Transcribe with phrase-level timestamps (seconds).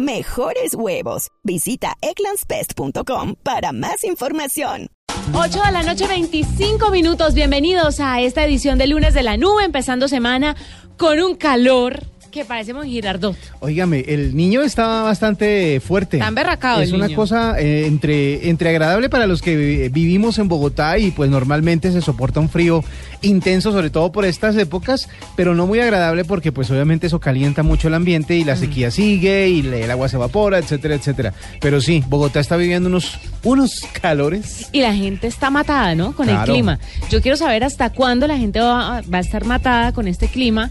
[0.00, 1.28] Mejores huevos.
[1.44, 4.86] Visita egglandsbest.com para más información.
[5.34, 7.34] 8 de la noche, 25 minutos.
[7.34, 10.56] Bienvenidos a esta edición de lunes de la nube, empezando semana
[10.96, 13.36] con un calor que parecemos Girardot.
[13.60, 16.16] Óigame, el niño está bastante fuerte.
[16.18, 17.16] Está emberracado Es el una niño.
[17.16, 21.92] cosa eh, entre, entre agradable para los que vi- vivimos en Bogotá y pues normalmente
[21.92, 22.82] se soporta un frío
[23.22, 27.62] intenso, sobre todo por estas épocas, pero no muy agradable porque pues obviamente eso calienta
[27.62, 31.34] mucho el ambiente y la sequía sigue y el agua se evapora, etcétera, etcétera.
[31.60, 34.68] Pero sí, Bogotá está viviendo unos, unos calores.
[34.72, 36.14] Y la gente está matada, ¿no?
[36.14, 36.44] Con Claro.
[36.44, 36.78] el clima.
[37.10, 40.70] Yo quiero saber hasta cuándo la gente va, va a estar matada con este clima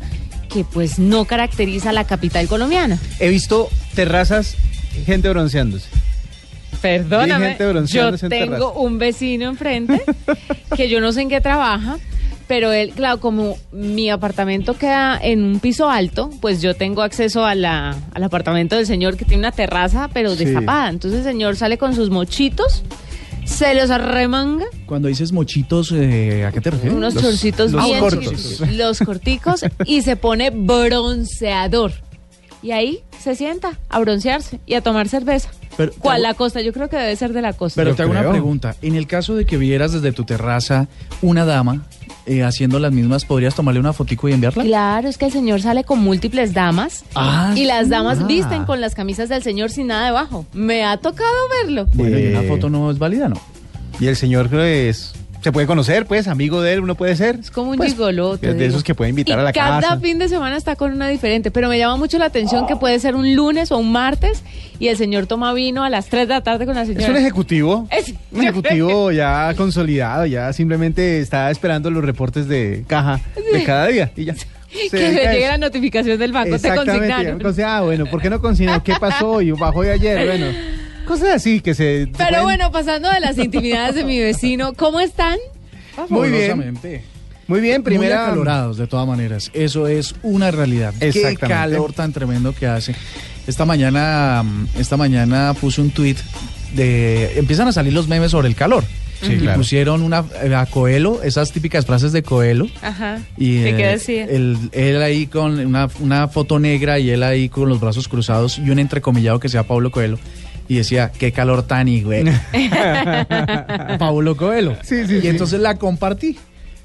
[0.49, 2.97] que pues no caracteriza a la capital colombiana.
[3.19, 4.55] He visto terrazas,
[5.05, 5.87] gente bronceándose.
[6.81, 10.01] Perdóname, yo bronceándose en tengo un vecino enfrente
[10.77, 11.97] que yo no sé en qué trabaja,
[12.47, 17.45] pero él, claro, como mi apartamento queda en un piso alto, pues yo tengo acceso
[17.45, 20.45] a la, al apartamento del señor que tiene una terraza, pero Sí.
[20.45, 20.89] destapada.
[20.89, 22.83] Entonces el señor sale con sus mochitos,
[23.49, 26.95] se los arremanga, Cuando dices mochitos, eh, ¿a qué te refieres?
[26.97, 28.23] unos Los- chorcitos los bien cortos.
[28.23, 31.91] chiquitos, los corticos, y se pone bronceador.
[32.61, 35.49] Y ahí se sienta a broncearse y a tomar cerveza.
[35.77, 36.61] Pero- ¿Cuál la costa?
[36.61, 37.79] Yo creo que debe ser de la costa.
[37.79, 38.31] Pero Yo te hago una creo.
[38.31, 38.75] pregunta.
[38.81, 40.87] En el caso de que vieras desde tu terraza
[41.21, 41.85] una dama
[42.25, 44.63] eh, haciendo las mismas, ¿podrías tomarle una fotico y enviarla?
[44.63, 48.25] Claro, es que el señor sale con múltiples damas Ah, y las damas ah.
[48.27, 50.45] visten con las camisas del señor sin nada debajo.
[50.53, 51.31] Me ha tocado
[51.63, 51.87] verlo.
[51.93, 53.39] Bueno, y una Eh, foto no es válida, ¿no?
[54.01, 57.37] Y el señor pues, se puede conocer, pues, amigo de él, uno puede ser.
[57.39, 58.37] Es como un Pues, gigoló.
[58.37, 58.69] te es de digo.
[58.71, 59.99] esos que puede invitar Y a la cada casa.
[59.99, 62.99] fin de semana está con una diferente, pero me llama mucho la atención que puede
[62.99, 64.43] ser un lunes o un martes
[64.79, 67.03] y el señor toma vino a las 3 de la tarde con la señora.
[67.05, 67.87] Es un ejecutivo.
[67.91, 73.19] Es- Un ejecutivo ya consolidado, ya simplemente está esperando los reportes de caja
[73.53, 74.35] de cada día y ya.
[74.35, 74.45] Se
[74.91, 77.41] que a llegue la notificación del banco, te consignaron.
[77.65, 78.81] ah, bueno, ¿por qué no consignaron?
[78.81, 79.41] ¿Qué pasó?
[79.41, 80.45] Y bajó de ayer, bueno.
[81.09, 82.07] Cosas así que se.
[82.15, 85.39] Pero pueden- bueno, pasando de las intimidades de mi vecino, ¿cómo están?
[86.07, 86.77] Muy bien.
[87.47, 88.27] Muy bien, Muy primera.
[88.27, 89.49] acalorados, de todas maneras.
[89.55, 90.93] Eso es una realidad.
[90.99, 92.93] Qué calor tan tremendo que hace.
[93.47, 96.17] Esta mañana, mm, esta mañana puse un tweet
[96.75, 97.39] de...
[97.39, 98.83] Empiezan a salir los memes sobre el calor.
[99.23, 99.57] Sí, y claro.
[99.57, 102.67] pusieron una, eh, a Coelho, esas típicas frases de Coelho.
[102.83, 103.17] Ajá.
[103.35, 104.25] Y ¿Y qué eh, decía?
[104.25, 108.59] Él, él ahí con una, una foto negra y él ahí con los brazos cruzados
[108.59, 110.19] y un entrecomillado que sea Pablo Coelho.
[110.69, 112.23] Y decía, qué calor tan güey.
[113.99, 114.77] Pablo Coelho.
[114.83, 115.27] Sí, sí, y sí.
[115.27, 116.37] entonces la compartí.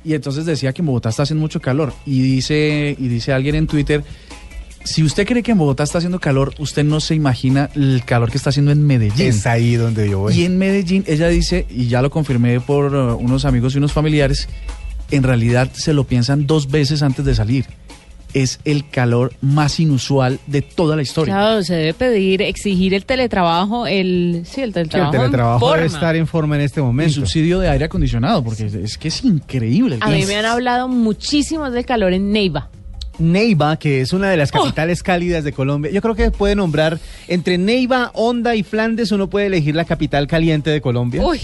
[0.04, 1.92] Y entonces decía que en Bogotá está haciendo mucho calor.
[2.04, 4.02] Y dice, y dice alguien en Twitter,
[4.84, 8.30] si usted cree que en Bogotá está haciendo calor, usted no se imagina el calor
[8.30, 9.26] que está haciendo en Medellín.
[9.26, 10.34] Es ahí donde yo voy.
[10.34, 13.92] Y en Medellín, ella dice, y ya lo confirmé por uh, unos amigos y unos
[13.92, 14.48] familiares,
[15.10, 17.66] en realidad se lo piensan dos veces antes de salir.
[18.34, 21.32] Es el calor más inusual de toda la historia.
[21.34, 25.10] Claro, se debe pedir, exigir el teletrabajo, el sí, el Sí, el teletrabajo.
[25.12, 27.12] teletrabajo debe estar en forma en este El momento.
[27.14, 29.96] subsidio de aire acondicionado, porque es, es que es increíble.
[29.96, 32.70] el A mí me han hablado muchísimo del calor en Neiva.
[33.20, 35.92] Neiva, que es una de las capitales cálidas de Colombia.
[35.92, 40.26] Yo creo que puede nombrar entre Neiva, Honda y Flandes, uno puede elegir la capital
[40.26, 41.22] caliente de Colombia.
[41.24, 41.38] Uy,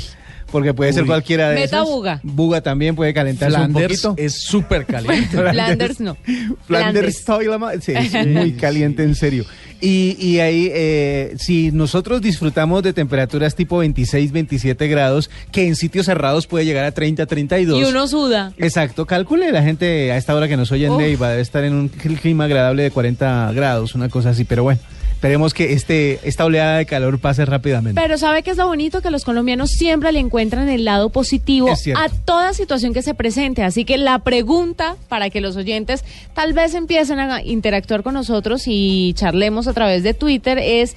[0.52, 1.08] Porque puede ser Uy.
[1.08, 1.84] cualquiera de Meta esas.
[1.88, 2.20] Buga.
[2.22, 4.14] Buga también puede calentarse un Flanders poquito.
[4.22, 5.28] es súper caliente.
[5.50, 6.16] Flanders no.
[6.66, 9.44] Flanders, Toilama- sí, es muy caliente en serio.
[9.82, 15.74] Y, y ahí, eh, si nosotros disfrutamos de temperaturas tipo 26, 27 grados, que en
[15.74, 17.80] sitios cerrados puede llegar a 30, 32.
[17.80, 18.52] Y uno suda.
[18.58, 20.98] Exacto, calcule la gente a esta hora que nos oye en Uf.
[20.98, 24.80] Neiva, debe estar en un clima agradable de 40 grados, una cosa así, pero bueno,
[25.20, 28.00] esperemos que este, esta oleada de calor pase rápidamente.
[28.00, 29.02] Pero ¿sabe qué es lo bonito?
[29.02, 33.62] Que los colombianos siempre le encuentran el lado positivo a toda situación que se presente.
[33.62, 38.62] Así que la pregunta para que los oyentes tal vez empiecen a interactuar con nosotros
[38.64, 40.96] y charlemos a través de Twitter es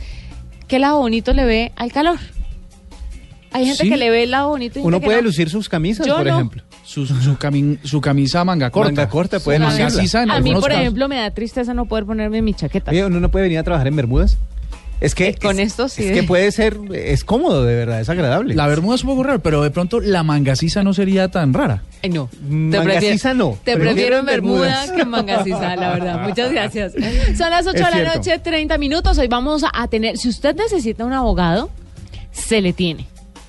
[0.70, 2.18] ¿qué lado bonito le ve al calor?
[3.52, 3.90] Hay gente Sí.
[3.90, 5.26] que le ve el lado bonito y Uno puede no.
[5.26, 6.34] lucir sus camisas, Yo por no.
[6.34, 6.64] ejemplo.
[6.94, 8.92] Su, su, cami- su camisa manga corta.
[8.92, 9.86] Manga corta, puede Su lucirla.
[9.86, 10.80] maciza en A mí, por casos.
[10.82, 12.92] ejemplo, me da tristeza no poder ponerme mi chaqueta.
[12.92, 14.38] Oye, uno no puede venir a trabajar en Bermudas.
[15.02, 16.04] Es que Eh, con es, esto sí.
[16.06, 18.54] es que puede ser, es cómodo de verdad, es agradable.
[18.56, 21.82] La bermuda es un poco raro, pero de pronto la mangasiza no sería tan rara.
[22.04, 22.30] Ay, no.
[22.48, 23.58] Mangasiza no.
[23.64, 24.92] Te Prefiero prefiero en Bermuda Bermudas.
[24.92, 26.22] que Mangasiza, la verdad.
[26.28, 26.94] Muchas gracias.
[27.38, 28.16] Son las 8 Es de la cierto.
[28.18, 29.18] noche, 30 minutos.
[29.18, 31.70] Hoy vamos a tener, si usted necesita un abogado,
[32.32, 33.08] se le tiene.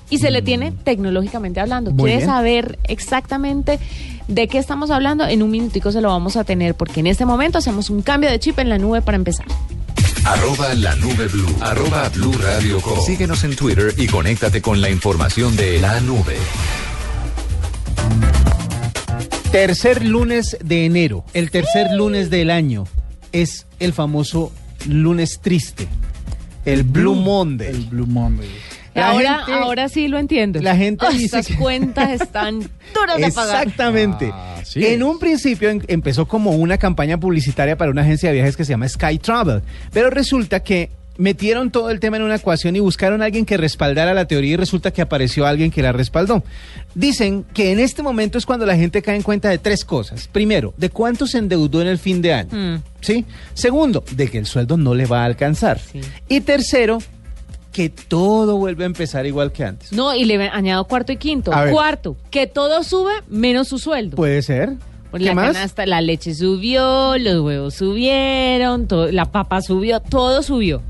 [0.09, 1.91] Y se le tiene tecnológicamente hablando.
[1.91, 2.29] Muy ¿Quiere bien.
[2.29, 3.79] saber exactamente
[4.27, 5.27] de qué estamos hablando?
[5.27, 8.29] En un minutico se lo vamos a tener porque en este momento hacemos un cambio
[8.29, 9.45] de chip en la nube para empezar.
[10.23, 11.55] Arroba la nube blue.
[11.61, 12.99] Arroba blue radio com.
[13.05, 16.35] Síguenos en Twitter y conéctate con la información de la nube.
[19.51, 22.85] Tercer lunes de enero, el tercer lunes del año,
[23.31, 24.51] es el famoso
[24.87, 25.87] lunes triste,
[26.65, 27.69] el Blue Monday.
[27.69, 28.49] El Blue Monday.
[28.95, 30.61] La ahora, gente- ahora sí lo entiendo.
[30.61, 32.59] la gente dice Estas que- cuentas están
[32.93, 33.63] duras de pagar.
[33.63, 34.29] Exactamente.
[34.33, 34.85] Ah, sí.
[34.85, 38.65] En un principio en- empezó como una campaña publicitaria para una agencia de viajes que
[38.65, 39.61] se llama Sky Travel,
[39.91, 43.55] pero resulta que metieron todo el tema en una ecuación y buscaron a alguien que
[43.55, 46.43] respaldara la teoría y resulta que apareció alguien que la respaldó.
[46.93, 50.27] Dicen que en este momento es cuando la gente cae en cuenta de tres cosas.
[50.27, 52.49] Primero, de cuánto se endeudó en el fin de año.
[52.51, 52.81] Mm.
[52.99, 53.23] ¿Sí?
[53.53, 55.79] Segundo, de que el sueldo no le va a alcanzar.
[55.79, 56.01] Sí.
[56.27, 56.97] Y tercero,
[57.75, 59.91] que todo vuelve a empezar igual que antes.
[59.91, 61.51] No, y le añado cuarto y quinto.
[61.53, 61.73] A ver.
[61.73, 64.15] Cuarto, que todo sube menos su sueldo.
[64.15, 64.75] Puede ser.
[65.11, 65.51] Pues ¿Qué la más?
[65.51, 70.81] canasta, la leche subió, los huevos subieron, todo- la papa subió, todo subió.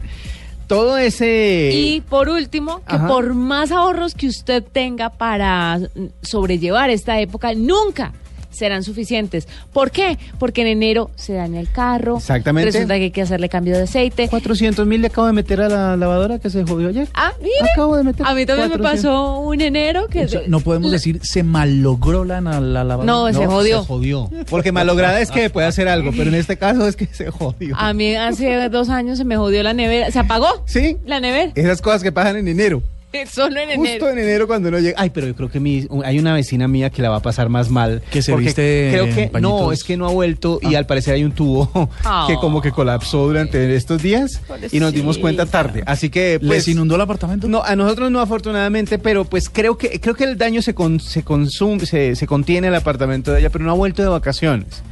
[0.68, 1.72] Todo ese...
[1.74, 3.08] Y por último, que Ajá.
[3.08, 8.14] por más ahorros que usted tenga para mm, sobrellevar esta época, nunca
[8.56, 9.48] serán suficientes.
[9.74, 10.18] ¿Por qué?
[10.40, 12.18] Porque en enero se daña el carro.
[12.18, 12.72] Exactamente.
[12.72, 14.28] Resulta que hay que hacerle cambio de aceite.
[14.30, 17.08] 400 mil le acabo de meter a la lavadora que se jodió ayer.
[17.14, 17.54] Ah, mire.
[17.74, 18.82] Acabo de meter A mí también me 400.
[19.12, 20.26] pasó un enero que...
[20.26, 23.06] O sea, no podemos decir se malogró la, la, la lavadora.
[23.06, 23.82] No, se jodió.
[23.82, 24.30] Se jodió.
[24.50, 27.76] Porque malograda es que puede hacer algo, pero en este caso es que se jodió.
[27.78, 30.12] A mí hace dos años se me jodió la nevera.
[30.12, 30.98] Se apagó Sí.
[31.06, 31.52] la nevera.
[31.56, 32.82] Esas cosas que pasan en enero.
[33.32, 34.10] Solo en Justo enero.
[34.10, 34.96] en enero cuando no llega.
[35.00, 37.50] Ay, pero yo creo que mi, hay una vecina mía que la va a pasar
[37.50, 38.02] más mal.
[38.12, 40.80] Que se viste Creo que no, es que no ha vuelto y Ah.
[40.80, 42.26] al parecer hay un tubo Ah.
[42.28, 44.42] que como que colapsó durante estos días
[44.72, 45.84] y nos dimos cuenta tarde.
[45.86, 47.48] Así que pues ¿Les inundó el apartamento?
[47.48, 51.00] No, a nosotros no afortunadamente, pero pues creo que creo que el daño se con-
[51.00, 54.10] se consume, se, se contiene en el apartamento de ella, pero no ha vuelto de
[54.10, 54.84] vacaciones.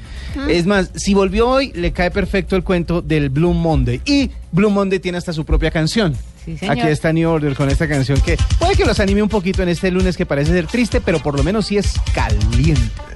[0.50, 4.02] Es más, si volvió hoy, le cae perfecto el cuento del Blue Monday.
[4.06, 6.16] Y Blue Monday tiene hasta su propia canción.
[6.45, 6.78] Sí, señor.
[6.78, 9.69] Aquí está New Order con esta canción que puede que los anime un poquito en
[9.69, 13.12] este lunes que parece ser triste, pero por lo menos sí es caliente.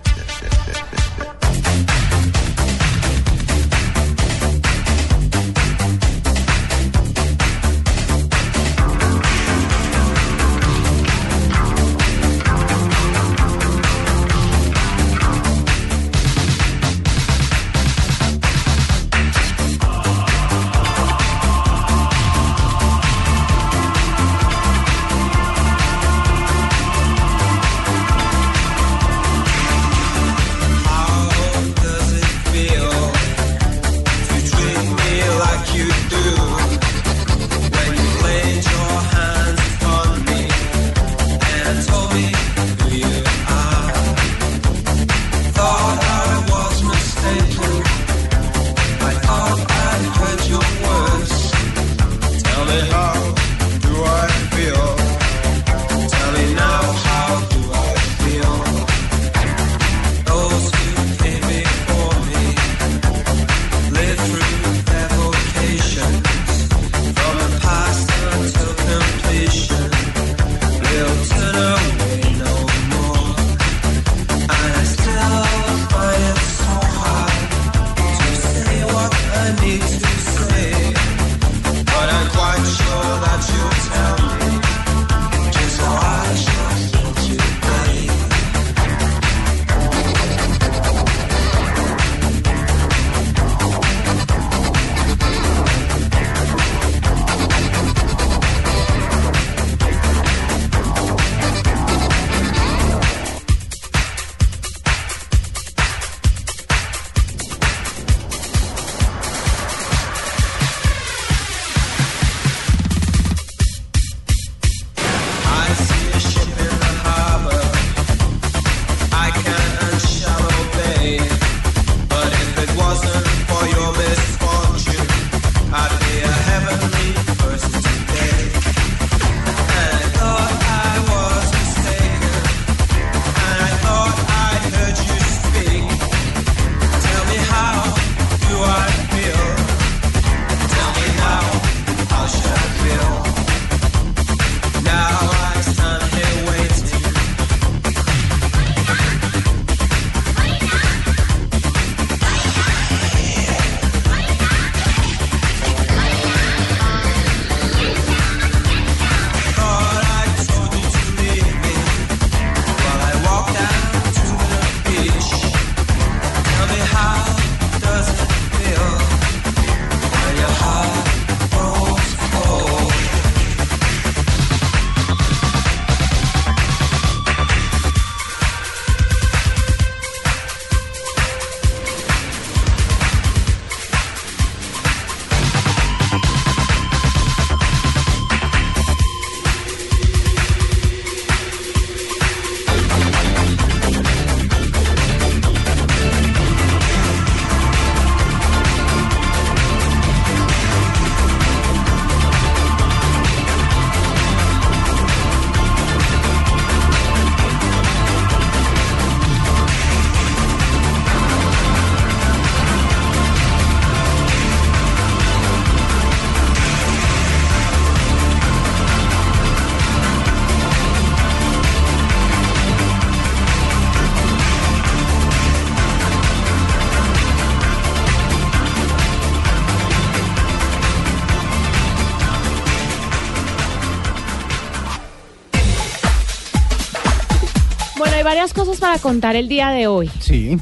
[238.97, 240.09] Para contar el día de hoy.
[240.19, 240.57] Sí.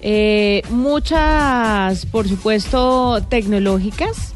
[0.00, 4.32] Eh, muchas, por supuesto, tecnológicas.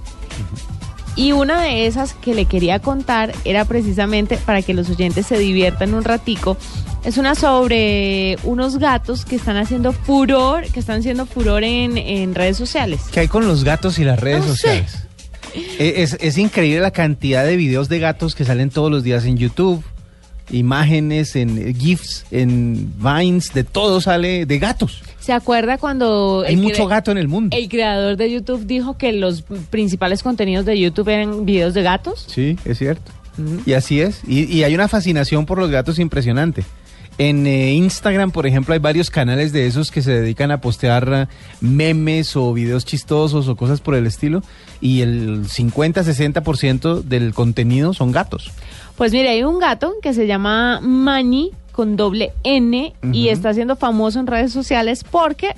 [1.17, 5.39] Y una de esas que le quería contar era precisamente para que los oyentes se
[5.39, 6.59] diviertan un ratico.
[7.05, 12.35] Es una sobre unos gatos que están haciendo furor, que están haciendo furor en, en
[12.35, 13.01] redes sociales.
[13.11, 15.07] ¿Qué hay con los gatos y las redes No sociales?
[15.79, 19.25] Eh, Es, es increíble la cantidad de videos de gatos que salen todos los días
[19.25, 19.83] en YouTube,
[20.51, 25.03] imágenes, en GIFs, en Vines, de todo sale de gatos.
[25.19, 27.57] ¿Se acuerda cuando Hay mucho gato en el mundo.
[27.57, 32.27] el creador de YouTube dijo que los principales contenidos de YouTube eran videos de gatos?
[32.29, 33.13] Sí, es cierto.
[33.67, 34.21] Y así es.
[34.27, 36.65] Y, y hay una fascinación por los gatos impresionante.
[37.19, 41.11] En eh, Instagram, por ejemplo, hay varios canales de esos que se dedican a postear
[41.13, 41.27] eh,
[41.61, 44.43] memes o videos chistosos o cosas por el estilo.
[44.83, 48.53] Y el 50-60% del contenido son gatos.
[48.97, 53.77] Pues mire, hay un gato que se llama Mani con doble N y está siendo
[53.77, 55.55] famoso en redes sociales porque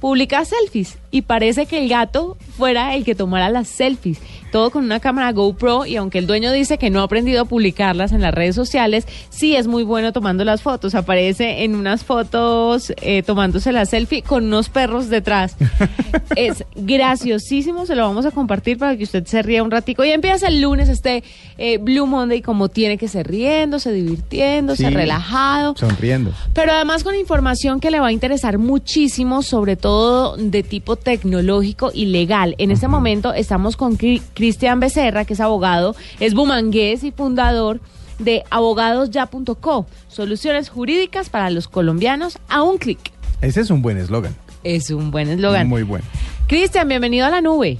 [0.00, 4.20] publica selfies y parece que el gato fuera el que tomara las selfies.
[4.50, 7.44] Todo con una cámara GoPro y aunque el dueño dice que no ha aprendido a
[7.44, 10.94] publicarlas en las redes sociales, sí es muy bueno tomando las fotos.
[10.94, 15.56] Aparece en unas fotos eh, tomándose la selfie con unos perros detrás.
[16.36, 20.04] es graciosísimo, se lo vamos a compartir para que usted se ría un ratico.
[20.04, 21.22] Y empieza el lunes este
[21.58, 24.94] eh, Blue Monday como tiene que ser riéndose, divirtiéndose, Sí.
[24.94, 25.74] relajado.
[25.76, 26.32] Sonriendo.
[26.54, 31.90] Pero además con información que le va a interesar muchísimo, sobre todo de tipo tecnológico
[31.92, 32.54] y legal.
[32.58, 33.96] En este momento estamos con
[34.38, 37.80] Cristian Becerra, que es abogado, es bumangués y fundador
[38.20, 43.00] de abogadosya.co, soluciones jurídicas para los colombianos a un clic.
[43.40, 44.36] Ese es un buen eslogan.
[44.62, 45.66] Es un buen eslogan.
[45.66, 46.04] Muy bueno.
[46.46, 47.78] Cristian, bienvenido a la nube.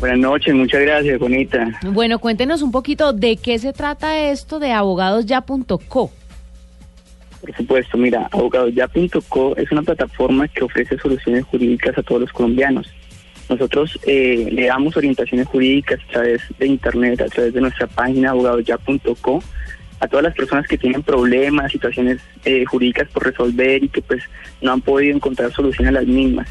[0.00, 1.68] Buenas noches, muchas gracias, bonita.
[1.92, 6.10] Bueno, cuéntenos un poquito de qué se trata esto de abogadosya.co.
[7.40, 12.92] Por supuesto, mira, abogadosya.co es una plataforma que ofrece soluciones jurídicas a todos los colombianos.
[13.48, 18.30] Nosotros eh, le damos orientaciones jurídicas a través de internet, a través de nuestra página
[18.30, 19.42] abogadosya.co
[20.00, 24.22] a todas las personas que tienen problemas, situaciones eh, jurídicas por resolver y que pues
[24.60, 26.48] no han podido encontrar solución a las mismas.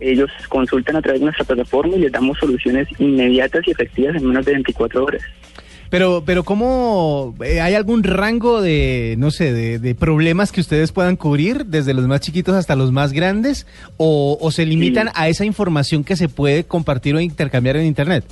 [0.00, 4.26] Ellos consultan a través de nuestra plataforma y les damos soluciones inmediatas y efectivas en
[4.26, 5.22] menos de 24 horas.
[5.90, 10.92] Pero, pero ¿cómo eh, hay algún rango de, no sé, de, de problemas que ustedes
[10.92, 13.66] puedan cubrir, desde los más chiquitos hasta los más grandes,
[13.96, 15.12] o, o se limitan Sí.
[15.16, 18.24] a esa información que se puede compartir o intercambiar en Internet?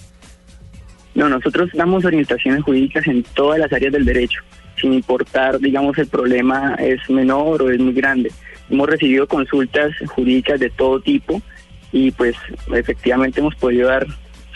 [1.14, 4.42] No, nosotros damos orientaciones jurídicas en todas las áreas del derecho,
[4.78, 8.30] sin importar, digamos, el problema es menor o es muy grande.
[8.68, 11.40] Hemos recibido consultas jurídicas de todo tipo
[11.90, 12.34] y pues
[12.75, 14.06] efectivamente hemos podido dar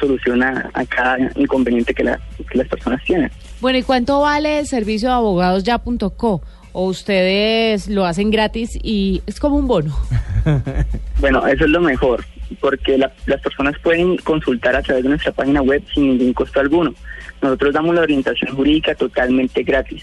[0.01, 2.19] solución a, a cada inconveniente que, la-
[2.51, 3.31] que las personas tienen.
[3.61, 6.43] Bueno, ¿y cuánto vale el servicio de abogadosya.co?
[6.73, 9.97] ¿O ustedes lo hacen gratis y es como un bono?
[11.21, 12.25] Bueno, eso es lo mejor,
[12.61, 16.61] porque la- las personas pueden consultar a través de nuestra página web sin ningún costo
[16.61, 16.95] alguno.
[17.43, 20.03] Nosotros damos la orientación jurídica totalmente gratis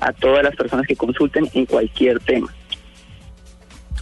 [0.00, 2.50] a todas las personas que consulten en cualquier tema.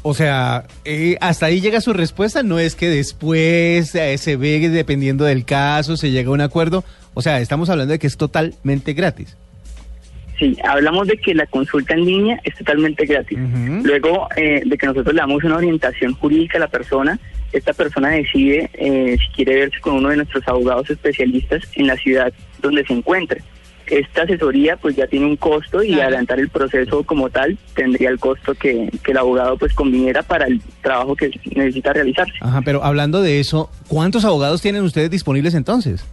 [0.03, 4.69] O sea, eh, hasta ahí llega su respuesta, no es que después eh, se ve
[4.69, 6.85] dependiendo del caso, se llega a un acuerdo.
[7.15, 9.37] O sea, estamos hablando de que es totalmente gratis.
[10.39, 13.39] Sí, hablamos de que la consulta en línea es totalmente gratis.
[13.85, 17.19] Luego eh, de que nosotros le damos una orientación jurídica a la persona,
[17.53, 21.97] esta persona decide eh, si quiere verse con uno de nuestros abogados especialistas en la
[21.97, 23.43] ciudad donde se encuentre.
[23.87, 26.03] Esta asesoría pues ya tiene un costo y Claro.
[26.05, 30.47] adelantar el proceso como tal tendría el costo que, que el abogado pues conviniera para
[30.47, 32.33] el trabajo que necesita realizarse.
[32.41, 36.05] Ajá, pero hablando de eso, ¿cuántos abogados tienen ustedes disponibles entonces?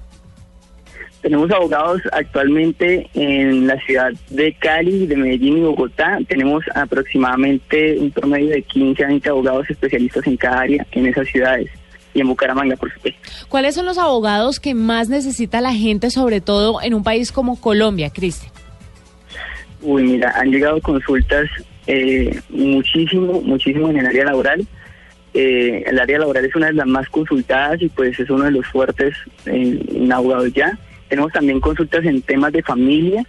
[1.21, 6.17] Tenemos abogados actualmente en la ciudad de Cali, de Medellín y Bogotá.
[6.29, 11.27] Tenemos aproximadamente un promedio de 15 a 20 abogados especialistas en cada área en esas
[11.27, 11.69] ciudades
[12.13, 13.19] y en Bucaramanga, por supuesto.
[13.49, 17.59] ¿Cuáles son los abogados que más necesita la gente, sobre todo en un país como
[17.59, 18.51] Colombia, Cristian?
[19.81, 21.49] Uy, mira, han llegado consultas
[21.87, 24.67] eh, muchísimo, muchísimo en el área laboral.
[25.33, 28.51] Eh, el área laboral es una de las más consultadas y pues es uno de
[28.51, 30.77] los fuertes en, en abogados ya.
[31.07, 33.25] Tenemos también consultas en temas de familia.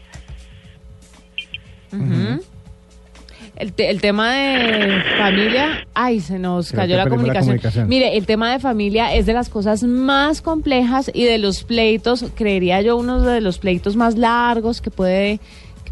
[3.60, 7.60] El, te- el tema de familia, ay, se nos Creo cayó la comunicación.
[7.88, 12.24] Mire, el tema de familia es de las cosas más complejas y de los pleitos,
[12.34, 15.40] creería yo, uno de los pleitos más largos que puede,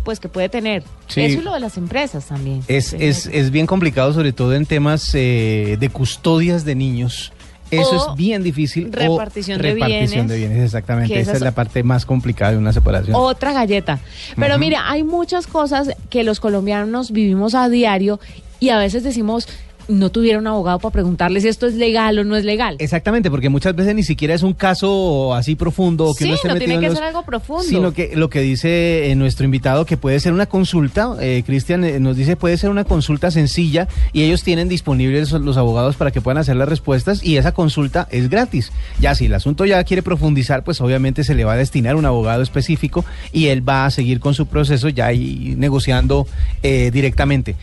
[0.03, 0.83] pues que puede tener.
[1.09, 1.21] Sí.
[1.23, 2.63] Eso y lo de las empresas también.
[2.69, 7.33] Es, es, es bien complicado, sobre todo en temas eh, de custodias de niños
[7.71, 8.89] Eso O es bien difícil.
[8.89, 11.13] o repartición de repartición bienes, de bienes, exactamente.
[11.15, 13.15] Esa esa es es- la parte más complicada de una separación.
[13.15, 13.99] Otra galleta.
[14.37, 18.21] Pero mira, hay muchas cosas que los colombianos vivimos a diario
[18.61, 19.49] y a veces decimos,
[19.89, 22.77] no tuviera un abogado para preguntarle si esto es legal o no es legal.
[22.79, 26.49] Exactamente, porque muchas veces ni siquiera es un caso así profundo que Sí, uno esté
[26.49, 27.63] no tiene en que los- ser algo profundo.
[27.65, 31.85] Sino que lo que dice eh, nuestro invitado, que puede ser una consulta, eh, Cristian
[31.85, 36.11] eh, nos dice, puede ser una consulta sencilla y ellos tienen disponibles los abogados para
[36.11, 38.71] que puedan hacer las respuestas y esa consulta es gratis.
[39.01, 42.05] Ya si el asunto ya quiere profundizar, pues obviamente se le va a destinar un
[42.05, 46.27] abogado específico y él va a seguir con su proceso ya ahí negociando
[46.63, 47.57] eh, directamente.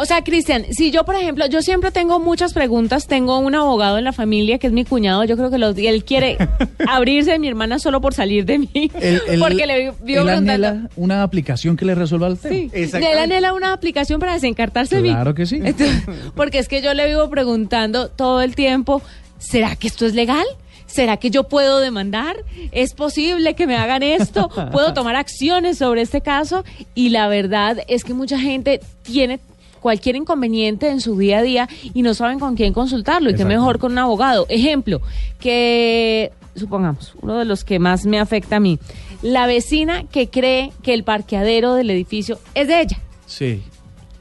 [0.00, 3.98] O sea, Cristian, si yo, por ejemplo, yo siempre tengo muchas preguntas, tengo un abogado
[3.98, 6.38] en la familia que es mi cuñado, yo creo que los, él quiere
[6.88, 8.68] abrirse de mi hermana solo por salir de mí,
[9.00, 10.68] Él- él- porque le vio él preguntando.
[10.68, 12.54] anhela una aplicación que le resuelva el tema.
[12.54, 13.12] Sí, Exactamente.
[13.12, 15.10] él anhela una aplicación para desencartarse de mí.
[15.10, 15.56] Claro que sí.
[15.64, 16.02] Entonces,
[16.36, 19.02] porque es que yo le vivo preguntando todo el tiempo,
[19.38, 20.46] ¿será que esto es legal?
[20.86, 22.36] ¿Será que yo puedo demandar?
[22.72, 24.48] ¿Es posible que me hagan esto?
[24.72, 26.64] ¿Puedo tomar acciones sobre este caso?
[26.94, 29.38] Y la verdad es que mucha gente tiene
[29.78, 33.44] cualquier inconveniente en su día a día y no saben con quién consultarlo y qué
[33.44, 34.46] mejor con un abogado.
[34.48, 35.00] Ejemplo,
[35.40, 38.78] que supongamos, uno de los que más me afecta a mí,
[39.22, 43.62] la vecina que cree que el parqueadero del edificio es de ella Sí.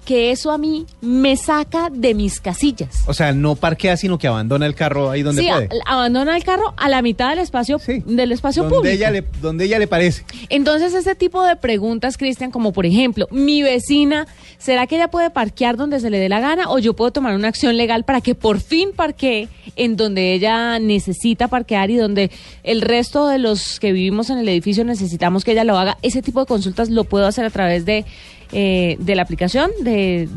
[0.07, 3.03] Que eso a mí me saca de mis casillas.
[3.07, 5.67] O sea, no parquea, sino que abandona el carro ahí donde sí, puede.
[5.85, 8.01] a- abandona el carro a la mitad del espacio Sí.
[8.05, 8.95] del espacio donde público.
[8.95, 10.23] ella le, donde ella le parece.
[10.47, 15.29] Entonces, ese tipo de preguntas, Cristian, como por ejemplo, mi vecina, ¿será que ella puede
[15.29, 18.21] parquear donde se le dé la gana o yo puedo tomar una acción legal para
[18.21, 22.31] que por fin parquee en donde ella necesita parquear y donde
[22.63, 25.97] el resto de los que vivimos en el edificio necesitamos que ella lo haga?
[26.01, 28.05] Ese tipo de consultas lo puedo hacer a través de,
[28.51, 30.29] eh, de la aplicación de,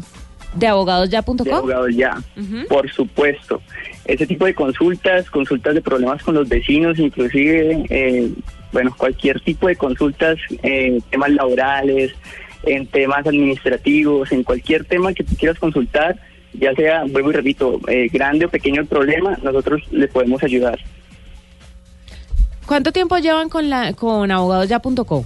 [0.54, 1.36] de abogadosya.com.
[1.36, 2.18] de abogados ya,
[2.68, 3.60] por supuesto.
[4.04, 8.30] Ese tipo de consultas, consultas de problemas con los vecinos, inclusive, eh,
[8.72, 12.12] bueno, cualquier tipo de consultas, eh, temas laborales,
[12.64, 16.16] en temas administrativos, en cualquier tema que tú quieras consultar,
[16.52, 20.78] ya sea, vuelvo y repito, eh, grande o pequeño el problema, nosotros le podemos ayudar.
[22.66, 25.24] ¿Cuánto tiempo llevan con la con abogadosya.co?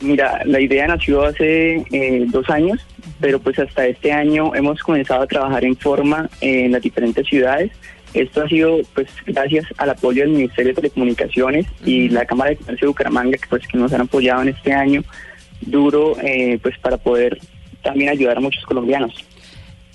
[0.00, 2.86] Mira, la idea nació hace eh, dos años,
[3.20, 7.72] pero pues hasta este año hemos comenzado a trabajar en forma en las diferentes ciudades.
[8.12, 12.56] Esto ha sido pues gracias al apoyo del Ministerio de Telecomunicaciones y la Cámara de
[12.56, 15.02] Comercio de Bucaramanga que pues que nos han apoyado en este año
[15.60, 17.38] duro eh, pues para poder
[17.82, 19.14] también ayudar a muchos colombianos.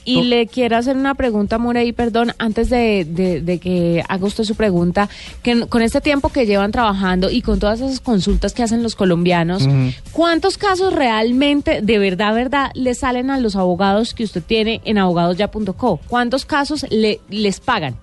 [0.04, 4.44] Y le quiero hacer una pregunta, Murey, perdón, antes de, de- de que haga usted
[4.46, 5.10] su pregunta,
[5.44, 8.96] que con este tiempo que llevan trabajando y con todas esas consultas que hacen los
[8.96, 9.68] colombianos.
[10.12, 14.98] ¿cuántos casos realmente, de verdad, verdad, le salen a los abogados que usted tiene en
[14.98, 16.00] abogadosya.co?
[16.08, 17.96] ¿Cuántos casos le, les pagan?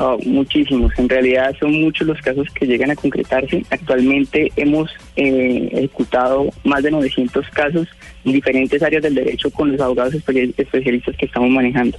[0.00, 0.92] Oh, muchísimos.
[0.96, 3.64] En realidad son muchos los casos que llegan a concretarse.
[3.70, 7.88] Actualmente hemos eh, ejecutado más de 900 casos
[8.24, 11.98] en diferentes áreas del derecho con los abogados espe- especialistas que estamos manejando.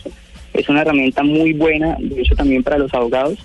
[0.54, 3.38] Es una herramienta muy buena, de hecho también para los abogados,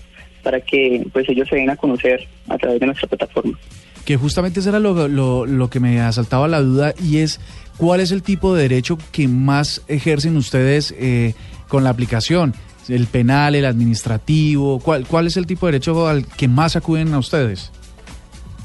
[0.45, 3.59] para que pues ellos se den a conocer a través de nuestra plataforma.
[4.05, 7.41] Que justamente eso era lo, lo- lo que me asaltaba la duda y es
[7.77, 11.35] cuál es el tipo de derecho que más ejercen ustedes eh,
[11.67, 12.55] con la aplicación.
[12.89, 17.15] El penal, el administrativo, ¿cuál, ¿cuál es el tipo de derecho al que más acuden
[17.15, 17.73] a ustedes?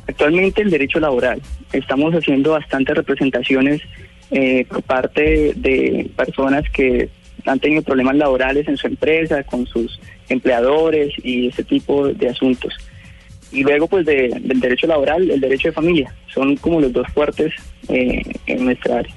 [0.08, 1.41] Actualmente el derecho laboral.
[1.71, 3.82] Estamos haciendo bastantes representaciones
[4.32, 7.10] eh, por parte de personas que
[7.45, 12.73] han tenido problemas laborales en su empresa, con sus empleadores y ese tipo de asuntos.
[13.51, 16.13] Y luego pues de- del derecho laboral, el derecho de familia.
[16.34, 17.53] Son como los dos fuertes
[17.88, 19.15] eh, en nuestra área.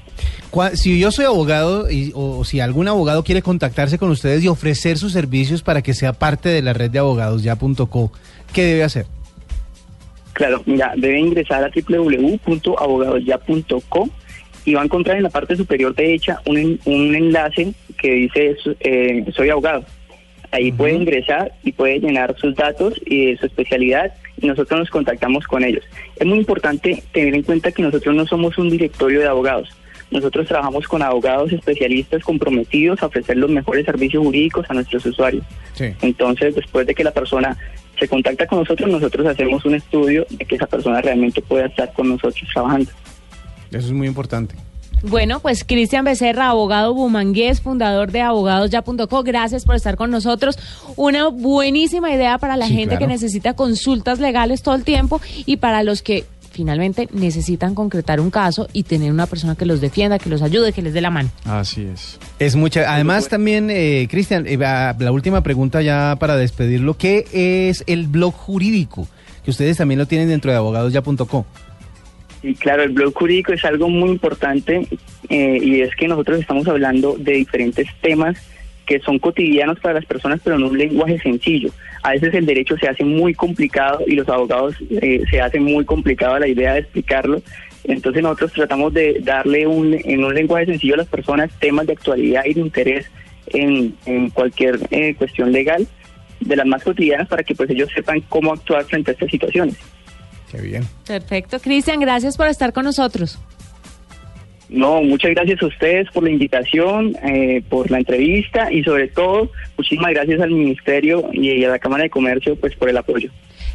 [0.75, 4.99] Si yo soy abogado y- o si algún abogado quiere contactarse con ustedes y ofrecer
[4.99, 8.13] sus servicios para que sea parte de la red de abogados ya.co,
[8.53, 9.07] ¿qué debe hacer?
[10.35, 14.09] Claro, mira, debe ingresar a www.abogadosya.co
[14.65, 19.51] y va a encontrar en la parte superior derecha un enlace que dice eh, soy
[19.51, 19.85] abogado.
[20.51, 25.47] Ahí puede ingresar y puede llenar sus datos y su especialidad y nosotros nos contactamos
[25.47, 25.83] con ellos.
[26.17, 29.71] Es muy importante tener en cuenta que nosotros no somos un directorio de abogados.
[30.13, 35.45] Nosotros trabajamos con abogados especialistas comprometidos a ofrecer los mejores servicios jurídicos a nuestros usuarios.
[35.75, 35.87] Sí.
[36.03, 37.57] Entonces, después de que la persona
[37.99, 41.93] se contacta con nosotros, nosotros hacemos un estudio de que esa persona realmente pueda estar
[41.93, 42.91] con nosotros trabajando.
[43.71, 44.55] Eso es muy importante.
[45.03, 50.57] Bueno, pues Cristian Becerra, abogado bumangués, fundador de abogadosya.co, gracias por estar con nosotros.
[50.95, 55.57] Una buenísima idea para la Sí, gente que necesita consultas legales todo el tiempo y
[55.57, 60.19] para los que finalmente necesitan concretar un caso y tener una persona que los defienda,
[60.19, 61.31] que los ayude, que les dé la mano.
[61.45, 62.19] Así es.
[62.39, 62.93] Es mucha.
[62.93, 66.97] Además, también, eh, Cristian, eh, la última pregunta ya para despedirlo.
[66.97, 67.25] ¿Qué
[67.69, 69.09] es el blog jurídico?
[69.45, 71.47] Que ustedes también lo tienen dentro de abogadosya.co.
[72.43, 74.87] Y claro, el blog jurídico es algo muy importante
[75.29, 78.37] eh, y es que nosotros estamos hablando de diferentes temas
[78.93, 81.71] que son cotidianos para las personas, pero en un lenguaje sencillo.
[82.03, 85.85] A veces el derecho se hace muy complicado y los abogados eh, se hace muy
[85.85, 87.41] complicado la idea de explicarlo.
[87.85, 91.95] Entonces nosotros tratamos de darle un, en un lenguaje sencillo a las personas temas de
[91.95, 93.11] actualidad y de interés
[93.47, 95.87] en, en cualquier eh, cuestión legal,
[96.41, 99.77] de las más cotidianas, para que pues ellos sepan cómo actuar frente a estas situaciones.
[100.51, 100.87] Qué bien.
[101.07, 101.59] Perfecto.
[101.61, 103.39] Cristian, gracias por estar con nosotros.
[104.73, 109.51] No, muchas gracias a ustedes por la invitación, eh, por la entrevista y sobre todo
[109.77, 113.31] muchísimas gracias al Ministerio y a la Cámara de Comercio pues por el apoyo.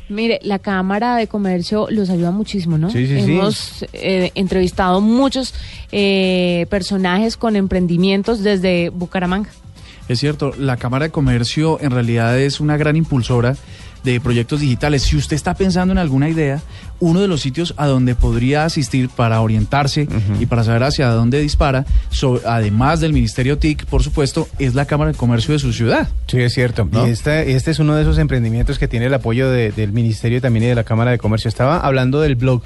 [0.10, 2.90] Mire, la Cámara de Comercio los ayuda muchísimo, ¿no?
[2.90, 3.32] Sí, sí, sí.
[3.32, 5.54] Hemos eh, entrevistado muchos
[5.92, 9.50] eh, personajes con emprendimientos desde Bucaramanga.
[10.08, 13.56] Es cierto, la Cámara de Comercio en realidad es una gran impulsora
[14.04, 15.04] de proyectos digitales.
[15.04, 16.62] Si usted está pensando en alguna idea,
[17.00, 20.08] uno de los sitios a donde podría asistir para orientarse
[20.40, 24.86] y para saber hacia dónde dispara, so- además del Ministerio TIC, por supuesto, es la
[24.86, 26.08] Cámara de Comercio de su ciudad.
[26.28, 26.88] Sí, es cierto.
[26.92, 27.08] ¿No?
[27.08, 30.42] Y este, este es uno de esos emprendimientos que tiene el apoyo de- del Ministerio
[30.42, 31.50] también y de la Cámara de Comercio.
[31.50, 32.64] Estaba hablando del blog,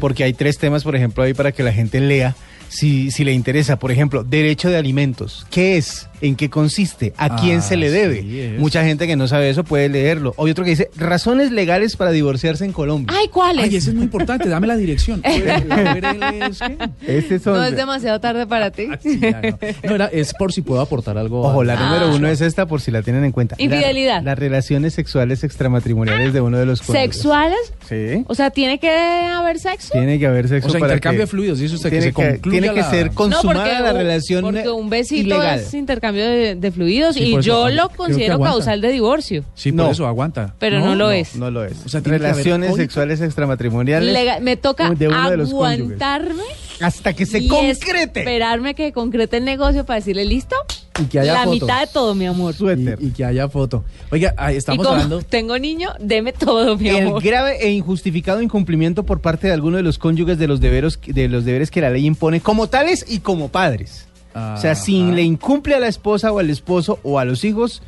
[0.00, 2.34] porque hay tres temas, por ejemplo, ahí para que la gente lea.
[2.72, 5.46] Si, si le interesa, por ejemplo, derecho de alimentos.
[5.50, 6.08] ¿Qué es?
[6.22, 7.12] ¿En qué consiste?
[7.18, 8.56] ¿A quién Ah, se le sí, debe?
[8.58, 10.34] Mucha gente que no sabe eso puede leerlo.
[10.38, 13.14] Hay otro que dice razones legales para divorciarse en Colombia.
[13.18, 13.64] Ay, ¿cuáles?
[13.64, 15.20] Ay, ese es muy importante, dame la dirección.
[15.66, 16.60] La es?
[17.06, 18.86] Este son- No es demasiado tarde para ti.
[18.90, 19.58] Ah, sí, ya, no.
[19.84, 21.42] No, era- es por si puedo aportar algo.
[21.42, 23.56] Ojo, la a- número uno es esta por si la tienen en cuenta.
[23.58, 24.22] La- Infidelidad.
[24.22, 27.02] las relaciones sexuales extramatrimoniales de uno de los cónyuges.
[27.16, 27.58] ¿Sexuales?
[27.88, 28.24] Sí.
[28.28, 29.90] O sea, ¿tiene que haber sexo?
[29.92, 32.06] Tiene que haber sexo O sea, para intercambio que- de fluidos, dice usted, que tiene
[32.06, 35.60] se concluya Tiene que la- ser No, consumada la un- relación porque un besito ilegal.
[35.60, 39.44] es intercambio de, de fluidos Sí, y eso, yo lo considero causal de divorcio.
[39.54, 39.90] Sí, por No.
[39.92, 40.54] eso aguanta.
[40.58, 41.36] Pero no lo es.
[41.36, 41.74] No lo es.
[41.84, 45.50] O sea, tiene que haber relaciones sexuales extramatrimoniales Lega- me toca de uno de los
[45.50, 45.80] cónyuges.
[45.80, 46.42] aguantarme
[46.80, 48.20] hasta que se y concrete.
[48.20, 50.56] esperarme que concrete el negocio para decirle listo.
[51.00, 51.52] Y que haya la foto.
[51.52, 52.52] mitad de todo, mi amor.
[52.52, 52.98] Suéter.
[53.00, 53.82] Y, y que haya foto.
[54.10, 55.22] Oiga, ahí y estamos como hablando.
[55.28, 57.22] tengo niño, deme todo, mi El amor.
[57.22, 61.28] grave e injustificado incumplimiento por parte de alguno de los cónyuges de los deberes de
[61.28, 64.06] los deberes que la ley impone como tales y como padres.
[64.34, 65.12] O sea, si Ajá.
[65.12, 67.82] le incumple a la esposa o al esposo o a los hijos,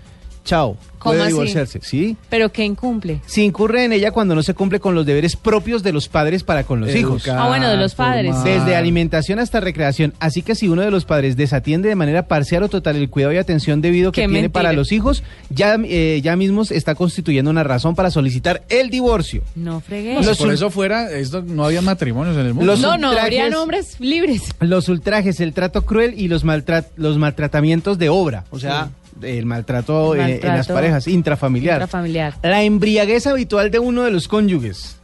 [0.45, 1.33] chao, ¿Cómo puede así?
[1.33, 2.17] divorciarse, ¿sí?
[2.31, 3.21] Pero que incumple.
[3.27, 6.43] Si incurre en ella cuando no se cumple con los deberes propios de los padres
[6.45, 7.29] para con los hijos.
[7.29, 8.35] Ah, bueno, de los padres.
[8.35, 8.61] formar.
[8.61, 10.15] Desde alimentación hasta recreación.
[10.19, 13.35] Así que si uno de los padres desatiende de manera parcial o total el cuidado
[13.35, 14.53] y atención debido que Qué tiene mentira.
[14.53, 18.89] para los hijos, ya, eh, ya mismo se está constituyendo una razón para solicitar el
[18.89, 19.43] divorcio.
[19.57, 20.15] No fregué.
[20.15, 22.73] No, si Los por eso fuera, esto no había matrimonios en el mundo.
[22.73, 24.43] Los no, no, habrían hombres libres.
[24.61, 28.45] Los ultrajes, el trato cruel y los, maltrat- los maltratamientos de obra.
[28.51, 28.89] O sea,
[29.23, 31.77] el maltrato, El en las parejas, intrafamiliar.
[31.77, 32.35] Intrafamiliar.
[32.43, 34.97] La embriaguez habitual de uno de los cónyuges.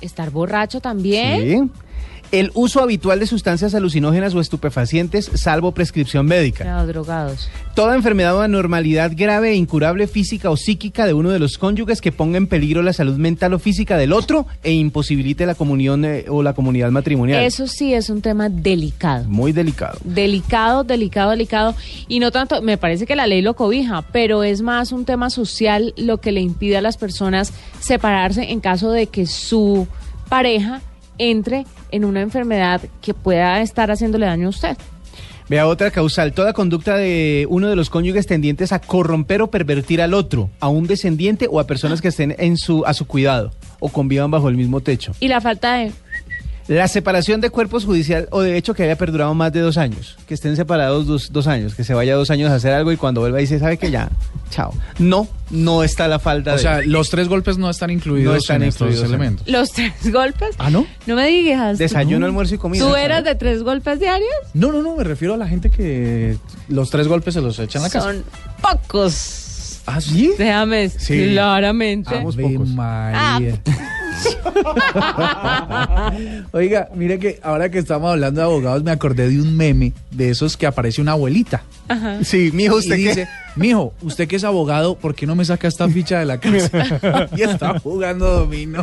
[0.00, 1.70] Estar borracho también.
[1.70, 1.82] Sí.
[2.32, 6.82] El uso habitual de sustancias alucinógenas o estupefacientes, salvo prescripción médica.
[6.86, 7.50] Drogados.
[7.74, 12.00] Toda enfermedad o anormalidad grave e incurable física o psíquica de uno de los cónyuges
[12.00, 16.06] que ponga en peligro la salud mental o física del otro e imposibilite la comunión
[16.06, 17.44] eh, o la comunidad matrimonial.
[17.44, 19.28] Eso sí es un tema delicado.
[19.28, 19.98] Muy delicado.
[20.02, 21.74] Delicado, delicado, delicado.
[22.08, 25.28] Y no tanto, me parece que la ley lo cobija, pero es más un tema
[25.28, 29.86] social lo que le impide a las personas separarse en caso de que su
[30.30, 30.80] pareja
[31.18, 34.76] entre en una enfermedad que pueda estar haciéndole daño a usted.
[35.48, 40.00] Vea otra causal, toda conducta de uno de los cónyuges tendientes a corromper o pervertir
[40.00, 43.52] al otro, a un descendiente o a personas que estén en su, a su cuidado
[43.78, 45.12] o convivan bajo el mismo techo.
[45.20, 45.92] Y la falta de...
[46.76, 50.16] La separación de cuerpos judicial o de hecho que haya perdurado más de dos años,
[50.26, 52.96] que estén separados dos, dos años, que se vaya dos años a hacer algo y
[52.96, 54.08] cuando vuelva dice, ¿sabe que ya?
[54.50, 54.72] Chao.
[54.98, 56.62] No, no está la falta O de...
[56.62, 59.48] sea, los tres golpes no están incluidos No están en estos incluidos elementos.
[59.48, 60.54] Los tres golpes.
[60.58, 60.86] Ah, ¿no?
[61.06, 61.78] No me digas.
[61.78, 62.84] Desayuno, almuerzo y comida.
[62.86, 64.30] ¿Tú eras de tres golpes diarios?
[64.54, 66.36] No, no, no, me refiero a la gente que
[66.68, 68.06] los tres golpes se los echan a la casa.
[68.12, 68.24] Son
[68.60, 69.80] pocos.
[69.86, 70.30] ¿Ah, sí?
[70.38, 71.30] Déjame, Sí.
[71.32, 72.10] claramente.
[72.14, 72.68] Somos Ave pocos.
[72.68, 73.60] María.
[76.52, 80.30] Oiga, mire que ahora que estamos hablando de abogados, me acordé de un meme de
[80.30, 81.62] esos que aparece una abuelita.
[82.22, 83.08] Sí, mijo, Y usted qué?
[83.08, 86.38] dice, mijo, usted que es abogado, ¿por qué no me saca esta ficha de la
[86.38, 87.28] casa?
[87.36, 88.82] y está jugando dominó.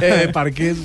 [0.00, 0.76] eh, parques.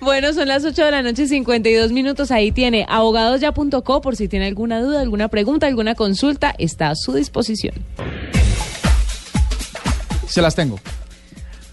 [0.00, 2.30] Bueno, son las 8 de la noche y 52 minutos.
[2.30, 7.12] Ahí tiene abogadosya.co por si tiene alguna duda, alguna pregunta, alguna consulta, está a su
[7.12, 7.74] disposición.
[10.30, 10.78] Se las tengo.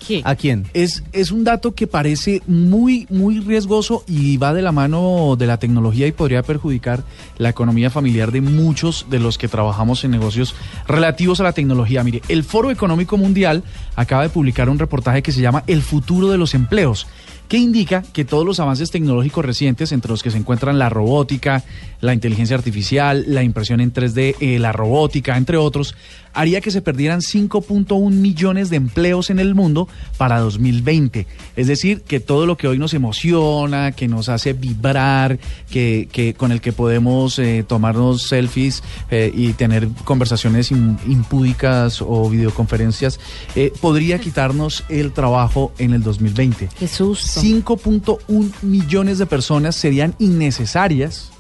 [0.06, 0.22] ¿Qué?
[0.24, 0.66] ¿A quién?
[0.74, 5.46] Es, es un dato que parece muy, muy riesgoso y va de la mano de
[5.46, 7.04] la tecnología y podría perjudicar
[7.38, 10.56] la economía familiar de muchos de los que trabajamos en negocios
[10.88, 12.04] relativos a la tecnología.
[12.04, 13.64] Mire, el Foro Económico Mundial
[13.96, 17.06] acaba de publicar un reportaje que se llama El futuro de los empleos
[17.48, 21.64] que indica que todos los avances tecnológicos recientes, entre los que se encuentran la robótica,
[22.02, 25.96] la inteligencia artificial, la impresión en 3D, eh, la robótica, entre otros,
[26.38, 31.26] haría que se perdieran 5.1 millones de empleos en el mundo para 2020.
[31.56, 36.34] Es decir, que todo lo que hoy nos emociona, que nos hace vibrar, que, que
[36.36, 43.20] con el que podemos eh, tomarnos selfies eh, y tener conversaciones im- impúdicas o videoconferencias,
[43.56, 46.70] eh, podría quitarnos el trabajo en el 2020.
[46.80, 47.42] Qué susto.
[47.42, 51.32] 5.1 millones de personas serían innecesarias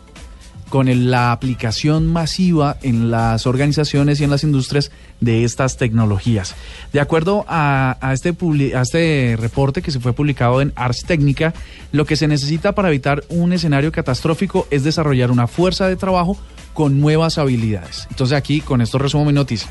[0.70, 6.56] con la aplicación masiva en las organizaciones y en las industrias de estas tecnologías.
[6.94, 8.36] De acuerdo a, este,
[8.76, 11.54] a este reporte que se fue publicado en Ars Technica,
[11.92, 16.38] lo que se necesita para evitar un escenario catastrófico es desarrollar una fuerza de trabajo
[16.74, 18.08] con nuevas habilidades.
[18.12, 19.70] Entonces aquí con esto resumo mi noticia.